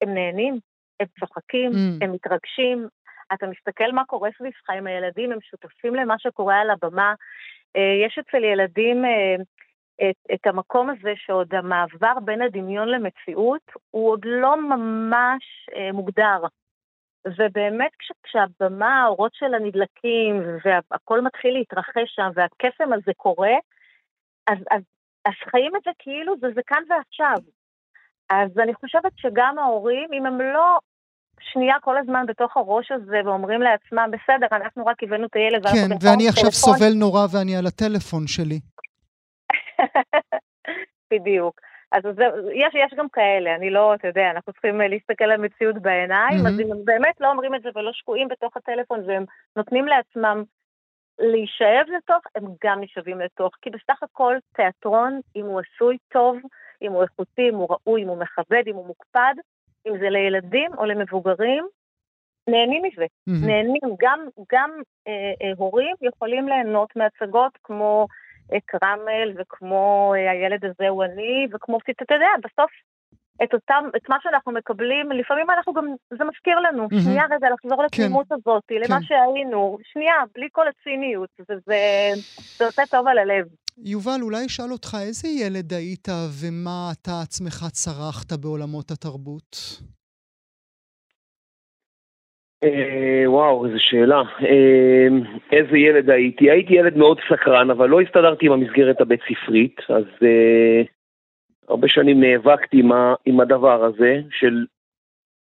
הם 0.00 0.14
נהנים, 0.14 0.58
הם 1.00 1.06
צוחקים, 1.20 1.70
mm-hmm. 1.70 2.04
הם 2.04 2.12
מתרגשים, 2.12 2.88
אתה 3.32 3.46
מסתכל 3.46 3.92
מה 3.92 4.04
קורה 4.04 4.30
סביבך 4.38 4.70
עם 4.70 4.86
הילדים, 4.86 5.32
הם 5.32 5.38
שותפים 5.40 5.94
למה 5.94 6.14
שקורה 6.18 6.60
על 6.60 6.70
הבמה. 6.70 7.14
אה, 7.76 8.06
יש 8.06 8.18
אצל 8.18 8.44
ילדים 8.44 9.04
אה, 9.04 9.36
את, 10.10 10.16
את 10.34 10.46
המקום 10.46 10.90
הזה 10.90 11.12
שעוד 11.16 11.54
המעבר 11.54 12.14
בין 12.24 12.42
הדמיון 12.42 12.88
למציאות 12.88 13.72
הוא 13.90 14.10
עוד 14.10 14.20
לא 14.24 14.56
ממש 14.56 15.44
אה, 15.76 15.92
מוגדר. 15.92 16.42
ובאמת 17.26 17.90
כש, 17.98 18.12
כשהבמה, 18.22 19.02
האורות 19.02 19.34
שלה 19.34 19.58
נדלקים 19.58 20.42
והכל 20.64 21.20
מתחיל 21.20 21.54
להתרחש 21.54 22.14
שם 22.14 22.30
והקסם 22.34 22.92
הזה 22.92 23.12
קורה, 23.16 23.54
אז, 24.46 24.58
אז, 24.70 24.82
אז 25.24 25.34
חיים 25.50 25.76
את 25.76 25.82
זה 25.84 25.90
כאילו 25.98 26.34
זה, 26.40 26.46
זה 26.54 26.60
כאן 26.66 26.82
ועכשיו. 26.88 27.36
אז 28.30 28.58
אני 28.58 28.74
חושבת 28.74 29.12
שגם 29.16 29.58
ההורים, 29.58 30.12
אם 30.12 30.26
הם 30.26 30.40
לא 30.40 30.78
שנייה 31.40 31.74
כל 31.80 31.98
הזמן 31.98 32.24
בתוך 32.26 32.56
הראש 32.56 32.92
הזה 32.92 33.20
ואומרים 33.24 33.60
לעצמם, 33.60 34.10
בסדר, 34.10 34.46
אנחנו 34.52 34.86
רק 34.86 35.02
הבאנו 35.02 35.26
את 35.26 35.36
הילד. 35.36 35.66
כן, 35.66 35.88
ואני 36.02 36.28
עכשיו 36.28 36.50
טלפון. 36.50 36.74
סובל 36.74 36.92
נורא 36.94 37.26
ואני 37.32 37.56
על 37.56 37.66
הטלפון 37.66 38.26
שלי. 38.26 38.60
בדיוק. 41.12 41.60
אז 41.92 42.02
זה, 42.02 42.24
יש, 42.54 42.74
יש 42.74 42.94
גם 42.98 43.08
כאלה, 43.08 43.54
אני 43.54 43.70
לא, 43.70 43.94
אתה 43.94 44.08
יודע, 44.08 44.30
אנחנו 44.30 44.52
צריכים 44.52 44.80
להסתכל 44.80 45.24
על 45.24 45.30
המציאות 45.30 45.78
בעיניים, 45.82 46.46
mm-hmm. 46.46 46.48
אז 46.48 46.60
אם 46.60 46.72
הם 46.72 46.84
באמת 46.84 47.20
לא 47.20 47.30
אומרים 47.30 47.54
את 47.54 47.62
זה 47.62 47.68
ולא 47.74 47.92
שקועים 47.92 48.28
בתוך 48.28 48.56
הטלפון 48.56 49.00
והם 49.06 49.24
נותנים 49.56 49.86
לעצמם 49.86 50.44
להישאב 51.18 51.86
לתוך, 51.96 52.22
הם 52.34 52.44
גם 52.64 52.80
נשאבים 52.80 53.20
לתוך. 53.20 53.52
כי 53.62 53.70
בסך 53.70 54.02
הכל 54.02 54.36
תיאטרון, 54.56 55.20
אם 55.36 55.44
הוא 55.44 55.60
עשוי 55.60 55.96
טוב, 56.08 56.36
אם 56.82 56.92
הוא 56.92 57.02
איכותי, 57.02 57.48
אם 57.48 57.54
הוא 57.54 57.68
ראוי, 57.70 58.02
אם 58.02 58.08
הוא 58.08 58.18
מכבד, 58.18 58.62
אם 58.66 58.74
הוא 58.74 58.86
מוקפד, 58.86 59.34
אם 59.86 59.98
זה 60.00 60.10
לילדים 60.10 60.70
או 60.78 60.84
למבוגרים, 60.84 61.68
נהנים 62.48 62.82
מזה. 62.82 63.04
Mm-hmm. 63.04 63.46
נהנים, 63.46 63.96
גם, 64.00 64.26
גם 64.52 64.70
אה, 65.08 65.12
אה, 65.42 65.52
הורים 65.56 65.96
יכולים 66.02 66.48
ליהנות 66.48 66.96
מהצגות 66.96 67.52
כמו 67.62 68.06
קרמל, 68.66 69.32
וכמו 69.36 70.14
אה, 70.16 70.30
הילד 70.30 70.64
הזה 70.64 70.88
הוא 70.88 71.04
אני, 71.04 71.46
וכמו, 71.52 71.78
אתה 72.02 72.14
יודע, 72.14 72.28
בסוף 72.44 72.70
את 73.42 73.54
אותם, 73.54 73.84
את 73.96 74.08
מה 74.08 74.16
שאנחנו 74.22 74.52
מקבלים, 74.52 75.12
לפעמים 75.12 75.50
אנחנו 75.50 75.72
גם, 75.72 75.86
זה 76.10 76.24
מזכיר 76.24 76.60
לנו, 76.60 76.86
mm-hmm. 76.86 77.02
שנייה 77.04 77.24
רגע 77.30 77.48
לחזור 77.50 77.78
כן. 77.78 77.84
לתמימות 77.84 78.26
כן. 78.28 78.34
הזאת, 78.34 78.62
כן. 78.68 78.74
למה 78.74 79.02
שהיינו, 79.02 79.78
שנייה, 79.92 80.14
בלי 80.34 80.48
כל 80.52 80.66
הציניות, 80.68 81.30
וזה 81.40 81.54
זה 82.56 82.66
עושה 82.66 82.82
טוב 82.90 83.06
על 83.06 83.18
הלב. 83.18 83.46
יובל, 83.78 84.20
אולי 84.22 84.46
אשאל 84.46 84.72
אותך, 84.72 84.96
איזה 85.00 85.28
ילד 85.28 85.72
היית 85.72 86.08
ומה 86.40 86.90
אתה 86.92 87.10
עצמך 87.22 87.66
צרכת 87.72 88.32
בעולמות 88.32 88.90
התרבות? 88.90 89.56
אה, 92.64 93.30
וואו, 93.30 93.66
איזו 93.66 93.76
שאלה. 93.78 94.22
אה, 94.42 95.08
איזה 95.52 95.78
ילד 95.78 96.10
הייתי? 96.10 96.50
הייתי 96.50 96.74
ילד 96.74 96.96
מאוד 96.96 97.18
סקרן, 97.32 97.70
אבל 97.70 97.88
לא 97.88 98.00
הסתדרתי 98.00 98.46
עם 98.46 98.52
המסגרת 98.52 99.00
הבית 99.00 99.20
ספרית, 99.22 99.76
אז 99.88 100.04
אה, 100.22 100.82
הרבה 101.68 101.88
שנים 101.88 102.20
נאבקתי 102.20 102.80
עם, 102.80 102.90
עם 103.26 103.40
הדבר 103.40 103.84
הזה, 103.84 104.20
של... 104.30 104.64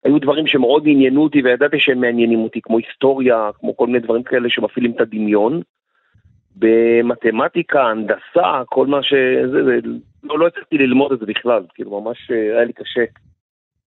היו 0.04 0.20
דברים 0.20 0.48
שמאוד 0.48 0.84
עניינו 0.86 1.24
אותי 1.24 1.42
וידעתי 1.42 1.80
שהם 1.80 2.02
מעניינים 2.02 2.40
אותי, 2.40 2.62
כמו 2.62 2.78
היסטוריה, 2.78 3.50
כמו 3.60 3.78
כל 3.78 3.88
מיני 3.88 4.00
דברים 4.00 4.24
כאלה 4.24 4.50
שמפעילים 4.50 4.92
את 4.92 5.02
הדמיון. 5.02 5.62
במתמטיקה, 6.56 7.82
הנדסה, 7.82 8.62
כל 8.66 8.88
מה 8.88 9.04
ש... 9.04 9.14
זה, 9.52 9.64
זה, 9.64 9.80
לא, 10.24 10.40
לא 10.40 10.48
הצלחתי 10.48 10.78
ללמוד 10.78 11.12
את 11.12 11.20
זה 11.20 11.26
בכלל, 11.26 11.64
כאילו 11.74 12.02
ממש 12.02 12.18
אה, 12.32 12.56
היה 12.58 12.66
לי 12.66 12.74
קשה 12.74 13.02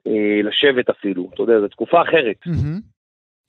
אה, 0.08 0.42
לשבת 0.44 0.90
אפילו, 0.90 1.30
אתה 1.34 1.44
יודע, 1.44 1.60
זו 1.60 1.68
תקופה 1.68 2.02
אחרת. 2.02 2.36
מהמם. 2.46 2.80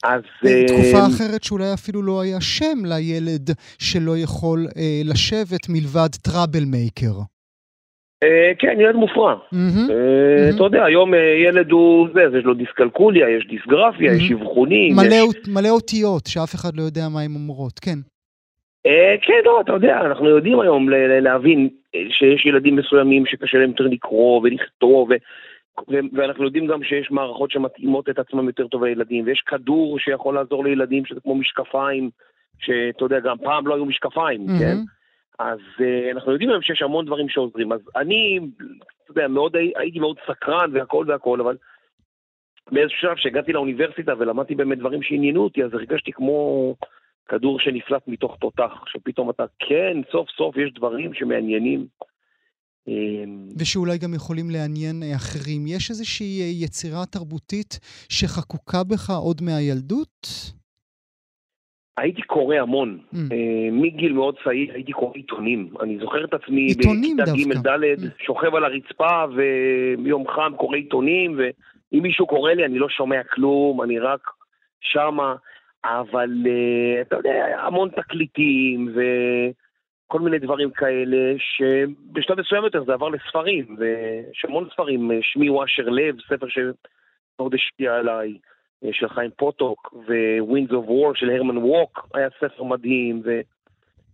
אז... 0.05 0.21
תקופה 0.67 0.99
אה, 0.99 1.07
אחרת 1.17 1.43
שאולי 1.45 1.75
אפילו 1.75 2.03
לא 2.03 2.21
היה 2.21 2.41
שם 2.41 2.79
לילד 2.85 3.51
שלא 3.79 4.19
יכול 4.19 4.67
אה, 4.77 5.01
לשבת 5.05 5.69
מלבד 5.69 6.09
טראבל 6.23 6.65
מייקר. 6.67 7.15
אה, 8.23 8.53
כן, 8.59 8.77
ילד 8.81 8.95
מופרע. 8.95 9.35
מהמם. 9.53 9.91
אה, 9.91 9.97
מהמם. 10.41 10.55
אתה 10.57 10.65
יודע, 10.65 10.85
היום 10.85 11.15
אה, 11.15 11.19
ילד 11.49 11.71
הוא 11.71 12.09
זה, 12.15 12.39
יש 12.39 12.45
לו 12.45 12.55
דיסקלקוליה, 12.55 13.27
יש 13.39 13.47
דיסגרפיה, 13.49 14.13
יש 14.13 14.31
מהמם. 14.31 14.43
אבחונים. 14.43 14.97
מלא, 14.97 15.15
יש- 15.15 15.49
מלא 15.49 15.69
אותיות 15.69 16.27
שאף 16.27 16.55
אחד 16.55 16.77
לא 16.77 16.83
יודע 16.83 17.09
מה 17.09 17.21
הן 17.21 17.35
אומרות, 17.35 17.79
כן. 17.79 17.99
אה, 18.87 19.15
כן, 19.23 19.41
לא, 19.45 19.61
אתה 19.61 19.73
יודע, 19.73 20.01
אנחנו 20.01 20.29
יודעים 20.29 20.61
היום 20.61 20.89
להבין 21.21 21.69
אה, 21.95 22.01
שיש 22.11 22.47
ילדים 22.47 22.77
מסוימים 22.77 23.27
שקשה 23.27 23.59
להם 23.59 23.71
יותר 23.71 23.85
לקרוא 23.85 24.41
ולכתוב, 24.43 25.11
ואנחנו 26.13 26.45
יודעים 26.45 26.67
גם 26.67 26.83
שיש 26.83 27.11
מערכות 27.11 27.51
שמתאימות 27.51 28.09
את 28.09 28.19
עצמם 28.19 28.47
יותר 28.47 28.67
טוב 28.67 28.85
לילדים, 28.85 29.27
ויש 29.27 29.41
כדור 29.47 29.99
שיכול 29.99 30.35
לעזור 30.35 30.65
לילדים 30.65 31.05
שזה 31.05 31.21
כמו 31.21 31.35
משקפיים, 31.35 32.11
שאתה 32.61 33.05
יודע, 33.05 33.21
גם 33.21 33.39
פעם 33.39 33.67
לא 33.67 33.75
היו 33.75 33.85
משקפיים, 33.85 34.47
כן? 34.59 34.77
אז 35.39 35.59
uh, 35.79 36.13
אנחנו 36.13 36.33
יודעים 36.33 36.51
היום 36.51 36.63
שיש 36.63 36.83
המון 36.83 37.07
דברים 37.07 37.29
שעוזרים. 37.29 37.73
אז 37.73 37.81
אני, 37.97 38.41
אתה 39.05 39.11
יודע, 39.11 39.29
מאוד, 39.29 39.57
הי- 39.57 39.73
הייתי 39.77 39.99
מאוד 39.99 40.17
סקרן 40.31 40.71
והכל 40.73 41.05
והכל, 41.09 41.41
אבל 41.41 41.57
באיזשהו 42.73 42.99
שלב 43.01 43.17
שהגעתי 43.17 43.53
לאוניברסיטה 43.53 44.13
ולמדתי 44.19 44.55
באמת 44.55 44.79
דברים 44.79 45.03
שעניינו 45.03 45.45
אותי, 45.45 45.65
אז 45.65 45.75
הרגשתי 45.75 46.13
כמו 46.13 46.75
כדור 47.31 47.61
שנפלט 47.61 48.03
מתוך 48.09 48.37
תותח, 48.41 48.73
שפתאום 48.87 49.31
אתה, 49.31 49.45
כן, 49.59 49.97
סוף 50.13 50.29
סוף 50.37 50.57
יש 50.57 50.73
דברים 50.75 51.15
שמעניינים. 51.15 51.87
אמ, 52.89 53.49
ושאולי 53.59 53.99
גם 53.99 54.15
יכולים 54.15 54.51
לעניין 54.51 55.03
אה, 55.03 55.17
אחרים. 55.17 55.67
יש 55.67 55.91
איזושהי 55.91 56.41
אה, 56.41 56.65
יצירה 56.65 57.07
תרבותית 57.07 57.79
שחקוקה 58.09 58.85
בך 58.91 59.11
עוד 59.11 59.43
מהילדות? 59.43 60.27
הייתי 61.97 62.23
קורא 62.23 62.57
המון. 62.57 62.99
Mm. 62.99 63.17
אה, 63.33 63.69
מגיל 63.73 64.13
מאוד 64.13 64.35
צעיר 64.45 64.75
הייתי 64.75 64.93
קורא 64.93 65.13
עיתונים. 65.15 65.69
אני 65.81 65.99
זוכר 65.99 66.25
את 66.25 66.35
עצמי 66.35 66.67
בכיתה 66.75 67.25
דווקא. 67.25 67.55
ג' 67.55 67.67
ד', 67.67 68.05
Mm. 68.05 68.25
שוכב 68.27 68.55
על 68.55 68.65
הרצפה 68.65 69.25
וביום 69.37 70.29
חם 70.29 70.53
קורא 70.57 70.77
עיתונים, 70.77 71.39
ואם 71.39 72.03
מישהו 72.03 72.27
קורא 72.27 72.53
לי 72.53 72.65
אני 72.65 72.79
לא 72.79 72.89
שומע 72.89 73.23
כלום, 73.23 73.83
אני 73.83 73.99
רק 73.99 74.21
שמה. 74.81 75.35
אבל 75.85 76.31
אה, 76.47 77.01
אתה 77.01 77.17
יודע, 77.17 77.57
המון 77.59 77.89
תקליטים 77.89 78.95
וכל 78.95 80.21
מיני 80.21 80.39
דברים 80.39 80.71
כאלה, 80.71 81.35
שבשלב 81.39 82.41
מסוים 82.41 82.65
יותר 82.65 82.85
זה 82.85 82.93
עבר 82.93 83.09
לספרים, 83.09 83.77
ויש 83.79 84.45
המון 84.45 84.69
ספרים, 84.73 85.11
אה, 85.11 85.19
שמי 85.23 85.47
הוא 85.47 85.65
אשר 85.65 85.89
לב, 85.89 86.17
ספר 86.29 86.47
שמאוד 86.49 87.55
השפיע 87.55 87.95
עליי. 87.95 88.39
אה, 88.85 88.89
של 88.93 89.09
חיים 89.09 89.31
פוטוק, 89.37 89.95
ו-Winds 90.07 90.71
of 90.71 90.89
War 90.89 91.15
של 91.15 91.31
הרמן 91.31 91.59
ווק, 91.59 92.09
היה 92.15 92.29
ספר 92.41 92.63
מדהים, 92.63 93.23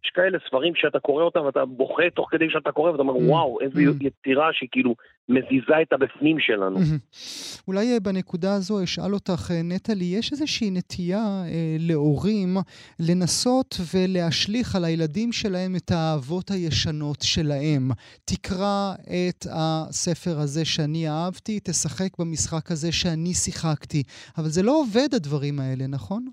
ויש 0.07 0.13
כאלה 0.15 0.39
ספרים 0.49 0.73
שאתה 0.77 0.99
קורא 1.01 1.23
אותם 1.25 1.41
ואתה 1.41 1.65
בוכה 1.65 2.03
תוך 2.15 2.29
כדי 2.31 2.45
שאתה 2.51 2.73
קורא, 2.73 2.91
ואתה 2.91 3.03
אומר, 3.03 3.15
Mm. 3.15 3.31
וואו, 3.31 3.59
איזו 3.61 3.79
Mm. 3.79 4.07
יצירה 4.07 4.49
שהיא 4.53 4.69
כאילו 4.73 4.95
מזיזה 5.29 5.83
את 5.83 5.93
הבפנים 5.93 6.37
שלנו. 6.41 6.71
מהמם. 6.79 6.99
אולי 7.69 7.93
אה, 7.95 8.01
בנקודה 8.01 8.55
הזו 8.55 8.85
אשאל 8.85 9.15
אותך, 9.15 9.51
אה, 9.55 9.63
נטלי, 9.63 10.05
יש 10.05 10.33
איזושהי 10.33 10.71
נטייה 10.71 11.19
אה, 11.47 11.77
להורים 11.79 12.57
לנסות 13.01 13.77
ולהשליך 13.95 14.77
על 14.77 14.85
הילדים 14.85 15.33
שלהם 15.33 15.77
את 15.77 15.91
האהבות 15.91 16.51
הישנות 16.51 17.23
שלהם. 17.23 17.91
תקרא 18.25 18.95
את 19.05 19.47
הספר 19.53 20.39
הזה 20.39 20.65
שאני 20.65 21.09
אהבתי, 21.09 21.61
תשחק 21.65 22.19
במשחק 22.19 22.71
הזה 22.71 22.93
שאני 22.93 23.35
שיחקתי. 23.35 24.03
אבל 24.39 24.49
זה 24.49 24.63
לא 24.63 24.81
עובד 24.81 25.09
הדברים 25.15 25.61
האלה, 25.61 25.87
נכון? 25.87 26.27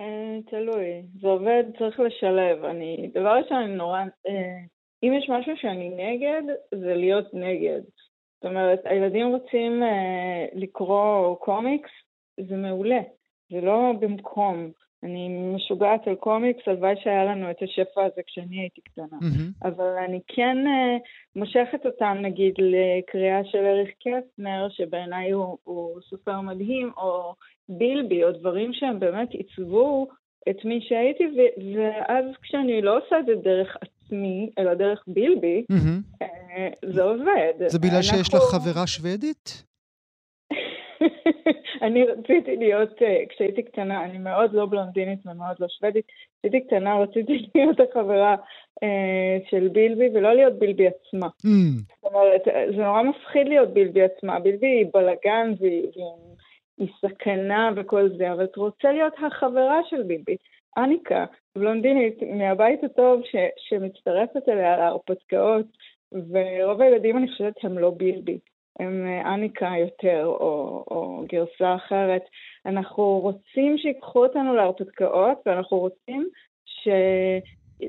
אה, 0.00 0.38
תלוי, 0.50 1.02
זה 1.20 1.28
עובד, 1.28 1.64
צריך 1.78 2.00
לשלב. 2.00 2.64
אני, 2.64 3.10
דבר 3.14 3.36
ראשון, 3.36 3.56
אני 3.56 3.74
נורא, 3.74 4.00
אה, 4.00 4.58
אם 5.02 5.12
יש 5.18 5.30
משהו 5.30 5.52
שאני 5.56 5.88
נגד, 5.88 6.42
זה 6.74 6.94
להיות 6.94 7.34
נגד. 7.34 7.80
זאת 8.34 8.44
אומרת, 8.44 8.80
הילדים 8.84 9.26
רוצים 9.26 9.82
אה, 9.82 10.46
לקרוא 10.54 11.36
קומיקס, 11.36 11.90
זה 12.40 12.56
מעולה, 12.56 13.00
זה 13.50 13.60
לא 13.60 13.92
במקום. 14.00 14.70
אני 15.02 15.28
משוגעת 15.28 16.08
על 16.08 16.14
קומיקס, 16.14 16.68
הלוואי 16.68 16.94
שהיה 17.02 17.24
לנו 17.24 17.50
את 17.50 17.62
השפע 17.62 18.04
הזה 18.04 18.22
כשאני 18.26 18.60
הייתי 18.60 18.80
קטנה. 18.80 19.06
מהמם. 19.20 19.50
אבל 19.62 19.96
אני 20.08 20.20
כן 20.26 20.66
אה, 20.66 20.96
מושכת 21.36 21.86
אותם 21.86 22.16
נגיד 22.22 22.54
לקריאה 22.58 23.44
של 23.44 23.66
אריך 23.66 23.90
קסטנר, 23.98 24.68
שבעיניי 24.70 25.30
הוא, 25.30 25.58
הוא 25.64 26.00
סופר 26.00 26.40
מדהים, 26.40 26.90
או 26.96 27.34
בילבי, 27.70 28.24
או 28.24 28.32
דברים 28.32 28.72
שהם 28.72 29.00
באמת 29.00 29.30
עיצבו 29.30 30.08
את 30.48 30.64
מי 30.64 30.80
שהייתי, 30.88 31.24
ו- 31.26 31.76
ואז 31.76 32.24
כשאני 32.42 32.82
לא 32.82 32.98
עושה 32.98 33.18
את 33.18 33.26
זה 33.26 33.34
דרך 33.34 33.76
עצמי, 33.80 34.50
אלא 34.58 34.74
דרך 34.74 35.04
בילבי. 35.06 35.64
אה, 36.22 36.68
זה 36.94 37.02
עובד. 37.02 37.52
זה 37.66 37.78
בגלל 37.78 38.02
שיש 38.02 38.28
לך 38.28 38.34
אנחנו- 38.34 38.58
חברה 38.60 38.86
שוודית? 38.86 39.64
אני 41.82 42.04
רציתי 42.04 42.56
להיות, 42.56 43.02
אה, 43.02 43.22
כשהייתי 43.28 43.62
קטנה, 43.62 44.04
אני 44.04 44.18
מאוד 44.18 44.52
לא 44.52 44.66
בלונדינית 44.66 45.26
ומאוד 45.26 45.56
לא 45.60 45.66
שוודית, 45.68 46.04
כשהייתי 46.38 46.66
קטנה 46.66 46.98
רציתי 46.98 47.32
להיות 47.54 47.76
החברה 47.80 48.36
אה, 48.82 49.38
של 49.50 49.68
בילבי 49.72 50.08
ולא 50.14 50.34
להיות 50.34 50.58
בילבי 50.58 50.86
עצמה. 50.86 51.28
אמ, 51.44 51.50
זאת 52.02 52.12
אומרת, 52.12 52.42
זה 52.76 52.82
נורא 52.82 53.02
מפחיד 53.02 53.48
להיות 53.48 53.68
בילבי 53.74 54.02
עצמה. 54.02 54.40
בילבי 54.40 54.66
היא 54.66 54.86
בלאגן 54.92 55.52
והיא, 55.60 55.82
והיא 56.80 56.90
היא 57.02 57.10
סכנה 57.10 57.70
וכל 57.76 58.08
זה, 58.16 58.32
אבל 58.32 58.44
את 58.44 58.56
רוצה 58.56 58.92
להיות 58.92 59.14
החברה 59.26 59.80
של 59.90 60.02
בילבי. 60.02 60.36
אניקה, 60.78 61.24
בלונדינית 61.56 62.22
מהבית 62.22 62.84
הטוב 62.84 63.22
ש, 63.24 63.36
שמצטרפת 63.56 64.48
אליה 64.48 64.76
להרפתקאות, 64.76 65.66
ורוב 66.12 66.80
הילדים 66.80 67.16
אני 67.16 67.28
חושבת 67.28 67.54
הם 67.62 67.78
לא 67.78 67.90
בילבי. 67.90 68.38
הם 68.78 69.06
אה, 69.06 69.34
אניקה 69.34 69.72
יותר, 69.78 70.26
או, 70.26 70.84
או 70.90 71.24
גרסה 71.28 71.74
אחרת. 71.74 72.22
אנחנו 72.66 73.18
רוצים 73.18 73.78
שיקחו 73.78 74.26
אותנו 74.26 74.54
להרפתקאות, 74.54 75.38
ואנחנו 75.46 75.78
רוצים 75.78 76.28
ש... 76.64 76.88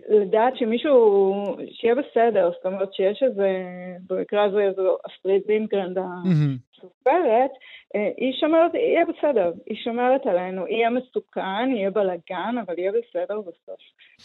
לדעת 0.09 0.57
שמישהו, 0.57 1.33
שיהיה 1.71 1.95
בסדר, 1.95 2.51
זאת 2.53 2.65
אומרת 2.65 2.93
שיש 2.93 3.23
איזה, 3.23 3.63
במקרה 4.09 4.43
הזה 4.43 4.71
זו 4.75 4.97
אסטריד 5.07 5.47
לינדגרן. 5.47 5.97
הסופרת, 5.97 7.51
אה, 7.95 8.09
היא 8.17 8.33
שומרת, 8.39 8.73
יהיה 8.73 9.05
בסדר, 9.05 9.51
היא 9.65 9.77
שומרת 9.83 10.25
עלינו, 10.25 10.67
יהיה 10.67 10.89
מסוכן, 10.89 11.71
יהיה 11.75 11.89
בלאגן, 11.89 12.55
אבל 12.65 12.79
יהיה 12.79 12.91
בסדר 12.91 13.41
בסוף. 13.41 13.79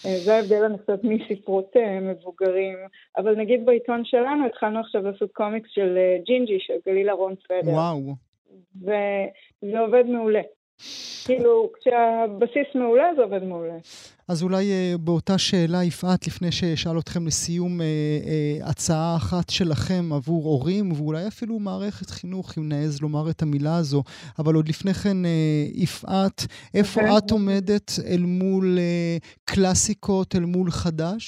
אה, 0.07 0.11
זה 0.24 0.35
ההבדל, 0.35 0.64
אני 0.64 0.79
חושבת, 0.79 1.05
מספרות 1.05 1.76
אה, 1.76 2.00
מבוגרים. 2.00 2.79
אבל 3.16 3.37
נגיד 3.37 3.66
בעיתון 3.66 4.05
שלנו 4.05 4.46
התחלנו 4.46 4.81
עכשיו 4.81 5.02
לעשות 5.02 5.33
קומיקס 5.33 5.70
של 5.70 5.98
ג'ינג'י, 6.26 6.59
של 6.61 6.74
גלילה 6.87 7.12
רון 7.12 7.35
פדר. 7.48 7.72
וואו. 7.72 8.14
וזה 8.83 9.79
עובד 9.79 10.07
מעולה. 10.07 10.42
כאילו, 11.26 11.70
כשהבסיס 11.81 12.74
מעולה, 12.74 13.14
זה 13.16 13.22
עובד 13.22 13.44
מעולה. 13.44 13.79
אז 14.29 14.43
אולי 14.43 14.65
אה, 14.73 14.95
באותה 15.05 15.39
שאלה, 15.39 15.85
יפעת, 15.85 16.27
לפני 16.27 16.53
שאשאל 16.53 16.99
אתכם 16.99 17.27
לסיום, 17.27 17.81
אה, 17.81 17.87
אה, 18.31 18.71
הצעה 18.71 19.17
אחת 19.17 19.49
שלכם 19.51 20.05
עבור 20.17 20.45
הורים, 20.45 20.93
ואולי 20.93 21.29
אפילו 21.29 21.59
מערכת 21.59 22.11
חינוך, 22.11 22.47
אם 22.59 22.69
נעז 22.69 23.03
לומר 23.03 23.31
את 23.31 23.43
המילה 23.43 23.77
הזו, 23.81 24.03
אבל 24.39 24.55
עוד 24.55 24.69
לפני 24.69 24.95
כן, 24.95 25.19
יפעת, 25.85 26.39
איפה 26.79 27.01
אוקיי. 27.01 27.19
את 27.19 27.31
עומדת 27.31 27.89
אל 28.11 28.25
מול 28.41 28.79
קלאסיקות, 29.51 30.35
אל 30.37 30.45
מול 30.55 30.71
חדש? 30.71 31.27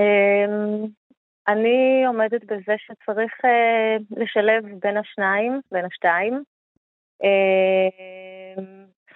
אמ, 0.00 0.86
אני 1.48 2.04
עומדת 2.06 2.44
בזה 2.44 2.74
שצריך 2.84 3.32
לשלב 4.10 4.62
בין 4.82 4.96
השניים, 4.96 5.60
בין 5.72 5.84
השתיים. 5.84 6.42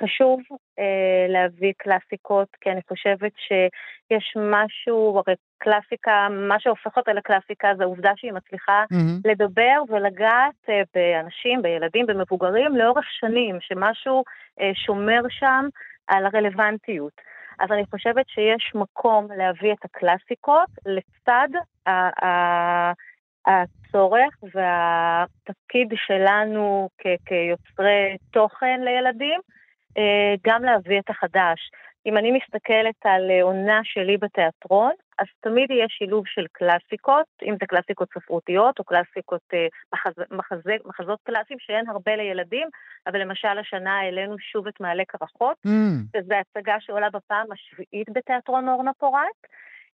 חשוב 0.02 0.40
אה, 0.78 1.26
להביא 1.28 1.72
קלאסיקות, 1.76 2.48
כי 2.61 2.70
אני 2.70 2.80
חושבת 2.88 3.32
שיש 3.37 4.35
משהו, 4.37 5.22
הרי 5.26 5.35
קלאסיקה, 5.59 6.28
מה 6.30 6.61
שהופך 6.61 6.96
אותה 6.96 7.12
לקלאסיקה 7.12 7.68
זה 7.76 7.82
העובדה 7.82 8.12
שהיא 8.16 8.32
מצליחה 8.32 8.85
מהמם. 8.90 9.20
לדבר 9.24 9.82
ולגעת 9.88 10.54
אה, 10.68 10.82
באנשים, 10.94 11.62
בילדים, 11.62 12.06
במבוגרים 12.06 12.76
לאורך 12.76 13.04
שנים, 13.20 13.59
שמשהו 13.61 14.24
אה, 14.61 14.70
שומר 14.74 15.20
שם 15.28 15.68
על 16.06 16.26
הרלוונטיות. 16.26 17.12
אז 17.59 17.72
אני 17.72 17.87
חושבת 17.90 18.28
שיש 18.28 18.72
מקום 18.74 19.28
להביא 19.37 19.72
את 19.72 19.85
הקלאסיקות 19.85 20.68
לצד 20.87 21.48
ה- 21.87 22.26
ה- 22.26 22.92
הצורך 23.46 24.35
והתפקיד 24.54 25.88
שלנו 26.06 26.88
כ- 26.98 27.22
כיוצרי 27.26 28.16
תוכן 28.30 28.80
לילדים, 28.85 29.40
גם 30.46 30.64
להביא 30.64 30.98
את 30.98 31.11
החדש. 31.11 31.70
אם 32.06 32.16
אני 32.16 32.30
מסתכלת 32.30 32.94
על 33.04 33.30
אה, 33.30 33.42
עונה 33.42 33.80
שלי 33.85 34.16
בתיאטרון, 34.16 34.92
אז 35.18 35.26
תמיד 35.40 35.70
יהיה 35.70 35.87
שילוב 35.88 36.24
של 36.26 36.46
קלאסיקות, 36.52 37.26
אם 37.42 37.54
זה 37.61 37.66
קלאסיקות 37.66 38.09
ספרותיות 38.14 38.78
או 38.78 38.85
קלאסיקות 38.85 39.40
אה, 39.54 39.66
מחז, 39.92 40.12
מחז, 40.30 40.59
מחזות 40.85 41.18
קלאסיים 41.22 41.59
שאין 41.59 41.88
הרבה 41.88 42.16
לילדים, 42.16 42.68
אבל 43.06 43.20
למשל 43.20 43.59
השנה 43.59 43.98
העלינו 43.98 44.38
שוב 44.38 44.66
את 44.66 44.80
מעלה 44.80 45.04
קרחות, 45.04 45.56
mm. 45.66 45.70
שזו 46.16 46.35
הצגה 46.35 46.76
שעולה 46.80 47.11
בפעם 47.11 47.46
השביעית 47.52 48.09
בתיאטרון 48.12 48.68
אורנה 48.68 48.90
פורט. 48.98 49.38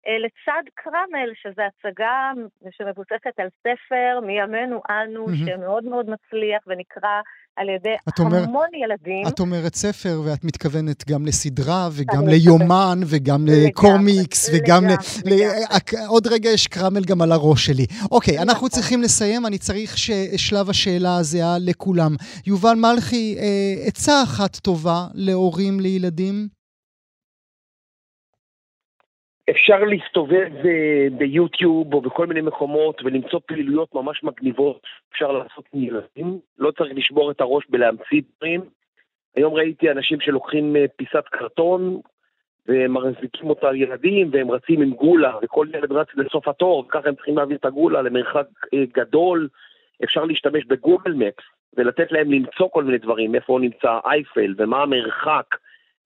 אה, 0.06 0.18
לצד 0.18 0.64
קרמל, 0.74 1.30
שזו 1.42 1.62
הצגה 1.62 2.32
שמבוססת 2.70 3.36
על 3.38 3.48
ספר 3.60 4.20
מימינו 4.26 4.80
אנו, 4.90 5.26
mm-hmm. 5.26 5.46
שמאוד 5.46 5.84
מאוד 5.84 6.06
מצליח 6.10 6.62
ונקרא 6.66 7.20
על 7.56 7.68
ידי 7.68 7.94
המון 8.18 8.36
אומר, 8.46 8.84
ילדים. 8.84 9.26
את 9.28 9.40
אומרת 9.40 9.74
ספר, 9.74 10.20
ואת 10.24 10.44
מתכוונת 10.44 11.10
גם 11.10 11.26
לסדרה, 11.26 11.88
וגם 11.92 12.28
ליומן, 12.28 12.98
וגם 13.06 13.46
לקומיקס, 13.48 14.50
וגם... 14.54 14.84
ל... 14.84 14.88
לגמרי. 15.26 16.06
עוד 16.08 16.26
רגע 16.26 16.50
יש 16.50 16.66
קרמל 16.66 17.04
גם 17.04 17.22
על 17.22 17.32
הראש 17.32 17.66
שלי. 17.66 17.86
אוקיי, 18.10 18.38
אנחנו 18.38 18.52
נכון. 18.52 18.68
צריכים 18.68 19.02
לסיים, 19.02 19.46
אני 19.46 19.58
צריך 19.58 19.98
ששלב 19.98 20.70
השאלה 20.70 21.16
הזהה 21.16 21.56
לכולם. 21.60 22.16
יובל 22.46 22.74
מלכי, 22.74 23.36
אה, 23.38 23.86
עצה 23.86 24.22
אחת 24.22 24.56
טובה 24.56 25.06
להורים 25.14 25.80
לילדים? 25.80 26.61
אפשר 29.50 29.84
להסתובב 29.84 30.50
אה, 30.64 31.06
ביוטיוב 31.18 31.94
או 31.94 32.00
בכל 32.00 32.26
מיני 32.26 32.40
מקומות 32.40 33.02
ולמצוא 33.04 33.40
פעילויות 33.46 33.94
ממש 33.94 34.24
מגניבות 34.24 34.86
אפשר 35.12 35.32
לעשות 35.32 35.64
עם 35.72 35.82
ילדים. 35.82 36.38
לא 36.58 36.70
צריך 36.70 36.92
לשבור 36.94 37.30
את 37.30 37.40
הראש 37.40 37.64
בלהמציא 37.68 38.22
דברים. 38.36 38.60
היום 39.36 39.54
ראיתי 39.54 39.90
אנשים 39.90 40.20
שלוקחים 40.20 40.76
אה, 40.76 40.84
פיסת 40.96 41.24
קרטון 41.30 42.00
ומחזיקים 42.68 43.50
אותה 43.50 43.68
על 43.68 43.76
ילדים 43.76 44.30
והם 44.32 44.50
רצים 44.50 44.82
עם 44.82 44.90
גולה 44.90 45.36
וכל 45.42 45.66
ילד 45.74 45.92
רץ 45.92 46.08
לסוף 46.14 46.48
התור 46.48 46.78
וככה 46.78 47.08
הם 47.08 47.14
צריכים 47.14 47.36
להעביר 47.36 47.56
את 47.56 47.64
הגולה 47.64 48.02
למרחק 48.02 48.46
אה, 48.74 48.84
גדול. 48.94 49.48
אפשר 50.04 50.24
להשתמש 50.24 50.64
בגוגל 50.64 51.12
מקס 51.12 51.44
ולתת 51.76 52.12
להם 52.12 52.32
למצוא 52.32 52.68
כל 52.72 52.84
מיני 52.84 52.98
דברים, 52.98 53.34
איפה 53.34 53.58
נמצא 53.60 53.98
אייפל 54.04 54.54
ומה 54.58 54.82
המרחק. 54.82 55.46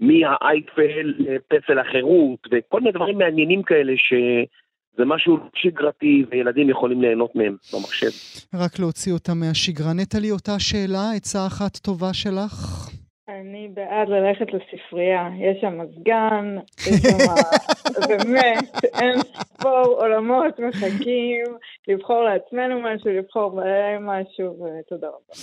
מהאייפל 0.01 1.15
לפסל 1.19 1.79
החירות, 1.79 2.47
וכל 2.53 2.81
מיני 2.81 2.93
דברים 2.93 3.19
מעניינים 3.19 3.63
כאלה 3.63 3.93
שזה 3.97 5.05
משהו 5.05 5.39
שגרתי 5.55 6.25
וילדים 6.31 6.71
יכולים 6.71 7.03
ליהנות 7.03 7.37
מהם 7.37 7.57
במחשב. 7.73 8.11
רק 8.55 8.79
להוציא 8.79 9.13
אותם 9.13 9.41
מהשגרה. 9.41 9.93
נטלי, 9.93 10.31
אותה 10.31 10.59
שאלה, 10.59 11.13
עצה 11.17 11.47
אחת 11.47 11.77
טובה 11.77 12.15
שלך? 12.15 12.87
אני 13.29 13.69
בעד 13.75 14.09
ללכת 14.09 14.47
לספרייה, 14.53 15.29
יש 15.41 15.59
שם 15.61 15.79
מזגן, 15.81 16.57
יש 16.79 17.03
שם 17.03 17.19
באמת 18.09 18.85
אין 18.85 19.21
ספור 19.23 20.01
עולמות 20.01 20.59
מחכים, 20.59 21.45
לבחור 21.89 22.25
לעצמנו 22.25 22.81
משהו, 22.81 23.11
לבחור 23.11 23.51
בהם 23.51 24.07
משהו, 24.07 24.47
ותודה 24.47 25.07
רבה. 25.07 25.35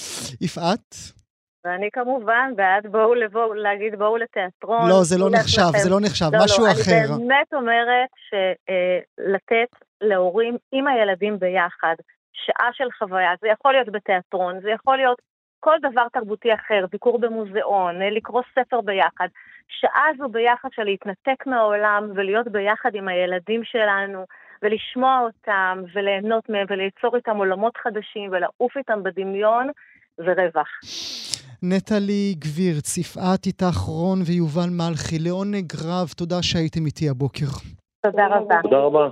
יפעת? 0.41 0.95
ואני 1.65 1.89
כמובן 1.93 2.51
בעד 2.55 2.87
בואו 2.87 3.13
לבוא, 3.13 3.55
להגיד 3.55 3.95
בואו 3.95 4.17
לתיאטרון. 4.17 4.89
לא, 4.89 5.03
זה 5.03 5.17
לא 5.17 5.29
נחשב, 5.31 5.77
זה 5.77 5.89
לא 5.89 5.99
נחשב, 6.01 6.29
לא, 6.33 6.39
משהו 6.43 6.65
לא, 6.65 6.71
אחר. 6.71 7.15
אני 7.15 7.27
באמת 7.27 7.53
אומרת 7.53 8.09
שלתת 8.29 9.51
אה, 9.51 10.07
להורים 10.07 10.57
עם 10.71 10.87
הילדים 10.87 11.39
ביחד 11.39 11.95
שעה 12.33 12.69
של 12.73 12.91
חוויה, 12.97 13.31
זה 13.41 13.47
יכול 13.47 13.71
להיות 13.71 13.89
בתיאטרון, 13.89 14.61
זה 14.61 14.69
יכול 14.69 14.97
להיות 14.97 15.21
כל 15.59 15.75
דבר 15.81 16.07
תרבותי 16.13 16.53
אחר, 16.53 16.85
ביקור 16.91 17.19
במוזיאון, 17.19 18.01
אה, 18.01 18.09
לקרוא 18.09 18.41
ספר 18.55 18.81
ביחד. 18.81 19.27
שעה 19.67 20.07
זו 20.17 20.29
ביחד 20.29 20.69
של 20.71 20.83
להתנתק 20.83 21.47
מהעולם 21.47 22.11
ולהיות 22.15 22.47
ביחד 22.47 22.95
עם 22.95 23.07
הילדים 23.07 23.63
שלנו 23.63 24.25
ולשמוע 24.61 25.19
אותם 25.19 25.83
וליהנות 25.93 26.49
מהם 26.49 26.65
וליצור 26.69 27.15
איתם 27.15 27.37
עולמות 27.37 27.77
חדשים 27.77 28.29
ולעוף 28.31 28.77
איתם 28.77 29.03
בדמיון, 29.03 29.67
זה 30.17 30.33
רווח. 30.37 30.69
נטלי 31.65 32.35
גבירץ, 32.39 32.97
יפעת 32.97 33.45
איתך 33.45 33.77
רון 33.77 34.19
ויובל 34.25 34.69
מלכי, 34.69 35.19
לעונג 35.19 35.73
רב, 35.85 36.07
תודה 36.17 36.41
שהייתם 36.41 36.85
איתי 36.85 37.09
הבוקר. 37.09 37.45
תודה 38.05 38.27
רבה. 38.27 38.61
תודה 38.63 38.77
רבה. 38.77 39.07